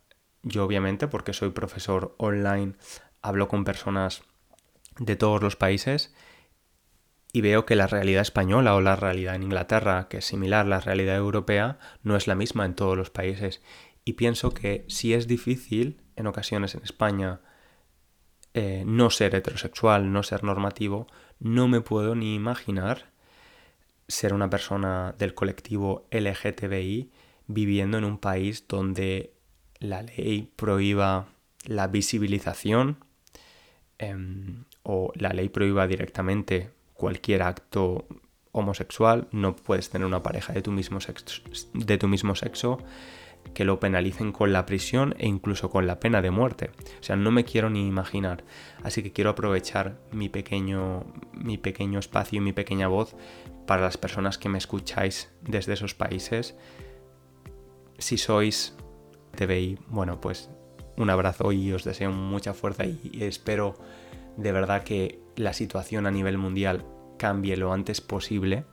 yo 0.42 0.64
obviamente, 0.64 1.08
porque 1.08 1.32
soy 1.32 1.50
profesor 1.50 2.14
online, 2.18 2.74
hablo 3.22 3.48
con 3.48 3.64
personas 3.64 4.22
de 4.98 5.16
todos 5.16 5.42
los 5.42 5.56
países 5.56 6.14
y 7.32 7.40
veo 7.40 7.66
que 7.66 7.76
la 7.76 7.86
realidad 7.86 8.22
española 8.22 8.74
o 8.74 8.80
la 8.80 8.96
realidad 8.96 9.34
en 9.34 9.42
Inglaterra, 9.42 10.08
que 10.08 10.18
es 10.18 10.24
similar 10.24 10.66
a 10.66 10.68
la 10.68 10.80
realidad 10.80 11.16
europea, 11.16 11.78
no 12.02 12.16
es 12.16 12.26
la 12.26 12.34
misma 12.34 12.64
en 12.64 12.74
todos 12.74 12.96
los 12.96 13.10
países. 13.10 13.62
Y 14.04 14.14
pienso 14.14 14.52
que 14.52 14.84
si 14.88 15.14
es 15.14 15.26
difícil 15.26 16.00
en 16.16 16.26
ocasiones 16.26 16.74
en 16.74 16.82
España 16.82 17.40
eh, 18.58 18.84
no 18.86 19.10
ser 19.10 19.34
heterosexual, 19.34 20.10
no 20.10 20.22
ser 20.22 20.42
normativo, 20.42 21.06
no 21.40 21.68
me 21.68 21.82
puedo 21.82 22.14
ni 22.14 22.34
imaginar 22.34 23.10
ser 24.08 24.32
una 24.32 24.48
persona 24.48 25.14
del 25.18 25.34
colectivo 25.34 26.06
LGTBI 26.10 27.10
viviendo 27.48 27.98
en 27.98 28.04
un 28.04 28.16
país 28.16 28.64
donde 28.66 29.34
la 29.78 30.00
ley 30.00 30.50
prohíba 30.56 31.26
la 31.66 31.86
visibilización 31.88 33.04
em, 33.98 34.64
o 34.82 35.12
la 35.16 35.34
ley 35.34 35.50
prohíba 35.50 35.86
directamente 35.86 36.70
cualquier 36.94 37.42
acto 37.42 38.06
homosexual, 38.52 39.28
no 39.32 39.54
puedes 39.54 39.90
tener 39.90 40.06
una 40.06 40.22
pareja 40.22 40.54
de 40.54 40.62
tu 40.62 40.72
mismo 40.72 41.02
sexo, 41.02 41.42
de 41.74 41.98
tu 41.98 42.08
mismo 42.08 42.34
sexo 42.34 42.78
que 43.54 43.64
lo 43.64 43.80
penalicen 43.80 44.32
con 44.32 44.52
la 44.52 44.66
prisión 44.66 45.14
e 45.18 45.26
incluso 45.26 45.70
con 45.70 45.86
la 45.86 46.00
pena 46.00 46.22
de 46.22 46.30
muerte. 46.30 46.70
O 47.00 47.02
sea, 47.02 47.16
no 47.16 47.30
me 47.30 47.44
quiero 47.44 47.70
ni 47.70 47.86
imaginar. 47.86 48.44
Así 48.82 49.02
que 49.02 49.12
quiero 49.12 49.30
aprovechar 49.30 49.98
mi 50.12 50.28
pequeño, 50.28 51.04
mi 51.32 51.58
pequeño 51.58 51.98
espacio 51.98 52.38
y 52.38 52.40
mi 52.40 52.52
pequeña 52.52 52.88
voz 52.88 53.16
para 53.66 53.82
las 53.82 53.96
personas 53.96 54.38
que 54.38 54.48
me 54.48 54.58
escucháis 54.58 55.30
desde 55.42 55.74
esos 55.74 55.94
países. 55.94 56.56
Si 57.98 58.18
sois 58.18 58.76
TVI, 59.36 59.78
bueno, 59.88 60.20
pues 60.20 60.50
un 60.96 61.10
abrazo 61.10 61.52
y 61.52 61.72
os 61.72 61.84
deseo 61.84 62.12
mucha 62.12 62.54
fuerza 62.54 62.84
y 62.84 63.22
espero 63.22 63.76
de 64.36 64.52
verdad 64.52 64.82
que 64.82 65.20
la 65.36 65.52
situación 65.52 66.06
a 66.06 66.10
nivel 66.10 66.38
mundial 66.38 66.84
cambie 67.18 67.56
lo 67.56 67.72
antes 67.72 68.00
posible. 68.00 68.64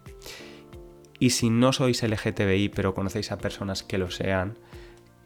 Y 1.20 1.32
si 1.32 1.50
no 1.50 1.74
sois 1.74 2.04
LGTBI 2.04 2.70
pero 2.70 2.94
conocéis 2.94 3.32
a 3.32 3.38
personas 3.38 3.84
que 3.84 3.98
lo 3.98 4.12
sean, 4.12 4.58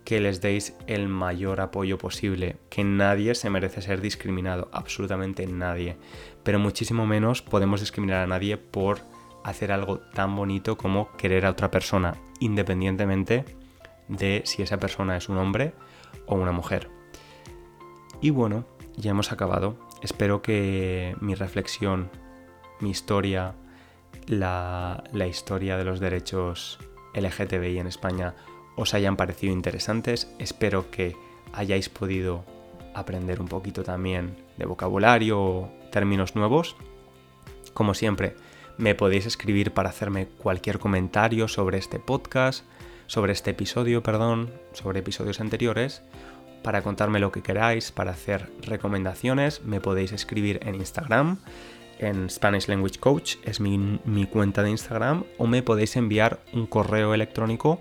que 0.03 0.21
les 0.21 0.41
deis 0.41 0.73
el 0.87 1.07
mayor 1.07 1.59
apoyo 1.59 1.97
posible, 1.97 2.57
que 2.69 2.83
nadie 2.83 3.35
se 3.35 3.49
merece 3.49 3.81
ser 3.81 3.99
discriminado, 3.99 4.69
absolutamente 4.71 5.45
nadie, 5.47 5.97
pero 6.43 6.59
muchísimo 6.59 7.05
menos 7.05 7.41
podemos 7.41 7.81
discriminar 7.81 8.23
a 8.23 8.27
nadie 8.27 8.57
por 8.57 8.99
hacer 9.43 9.71
algo 9.71 9.99
tan 9.99 10.35
bonito 10.35 10.77
como 10.77 11.11
querer 11.17 11.45
a 11.45 11.51
otra 11.51 11.71
persona, 11.71 12.15
independientemente 12.39 13.43
de 14.07 14.43
si 14.45 14.61
esa 14.61 14.77
persona 14.77 15.17
es 15.17 15.29
un 15.29 15.37
hombre 15.37 15.73
o 16.25 16.35
una 16.35 16.51
mujer. 16.51 16.89
Y 18.21 18.29
bueno, 18.29 18.65
ya 18.95 19.11
hemos 19.11 19.31
acabado. 19.31 19.77
Espero 20.01 20.41
que 20.41 21.15
mi 21.19 21.35
reflexión 21.35 22.09
mi 22.79 22.89
historia, 22.89 23.55
la, 24.27 25.03
historia 25.27 25.77
de 25.77 25.85
los 25.85 25.99
derechos 25.99 26.79
LGTBI 27.13 27.79
en 27.79 27.87
España 27.87 28.35
os 28.75 28.93
hayan 28.93 29.17
parecido 29.17 29.53
interesantes. 29.53 30.31
Espero 30.37 30.91
que 30.91 31.15
hayáis 31.53 31.89
podido 31.89 32.43
aprender 32.93 33.41
un 33.41 33.47
poquito 33.47 33.83
también 33.83 34.35
de 34.57 34.65
vocabulario 34.65 35.69
términos 35.91 36.35
nuevos. 36.35 36.75
Como 37.73 37.93
siempre, 37.93 38.35
me 38.77 38.95
podéis 38.95 39.25
escribir 39.25 39.71
para 39.71 39.89
hacerme 39.89 40.27
cualquier 40.27 40.79
comentario 40.79 41.47
sobre 41.47 41.77
este 41.77 41.99
podcast, 41.99 42.65
sobre 43.07 43.33
este 43.33 43.51
episodio, 43.51 44.03
perdón, 44.03 44.51
sobre 44.73 44.99
episodios 44.99 45.39
anteriores. 45.39 46.03
Para 46.63 46.81
contarme 46.81 47.19
lo 47.19 47.31
que 47.31 47.41
queráis, 47.41 47.91
para 47.91 48.11
hacer 48.11 48.51
recomendaciones, 48.61 49.63
me 49.63 49.79
podéis 49.79 50.11
escribir 50.11 50.59
en 50.63 50.75
Instagram 50.75 51.37
en 51.99 52.29
Spanish 52.29 52.67
Language 52.67 52.99
Coach, 52.99 53.37
es 53.43 53.59
mi, 53.59 53.99
cuenta 54.31 54.61
de 54.63 54.69
Instagram, 54.69 55.25
o 55.37 55.47
me 55.47 55.63
podéis 55.63 55.95
enviar 55.95 56.41
un 56.53 56.67
correo 56.67 57.13
electrónico 57.13 57.79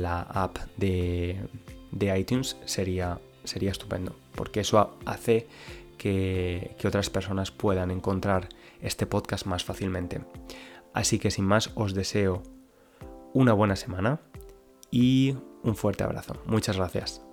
la 0.00 0.22
app 0.22 0.58
de, 0.76 1.40
iTunes, 2.16 2.56
sería, 2.64 3.18
sería 3.44 3.72
estupendo, 3.72 4.14
porque 4.34 4.60
eso 4.60 4.96
hace 5.04 5.48
que, 5.98 6.74
otras 6.86 7.10
personas 7.10 7.50
puedan 7.50 7.90
encontrar 7.90 8.48
este 8.80 9.06
podcast 9.06 9.44
más 9.46 9.64
fácilmente. 9.64 10.22
Así 10.94 11.18
que 11.18 11.30
sin 11.30 11.44
más 11.44 11.70
os 11.74 11.92
deseo 11.92 12.42
una 13.34 13.52
buena 13.52 13.76
semana 13.76 14.20
y 14.90 15.36
un 15.62 15.76
fuerte 15.76 16.04
abrazo. 16.04 16.34
Muchas 16.46 16.76
gracias. 16.76 17.27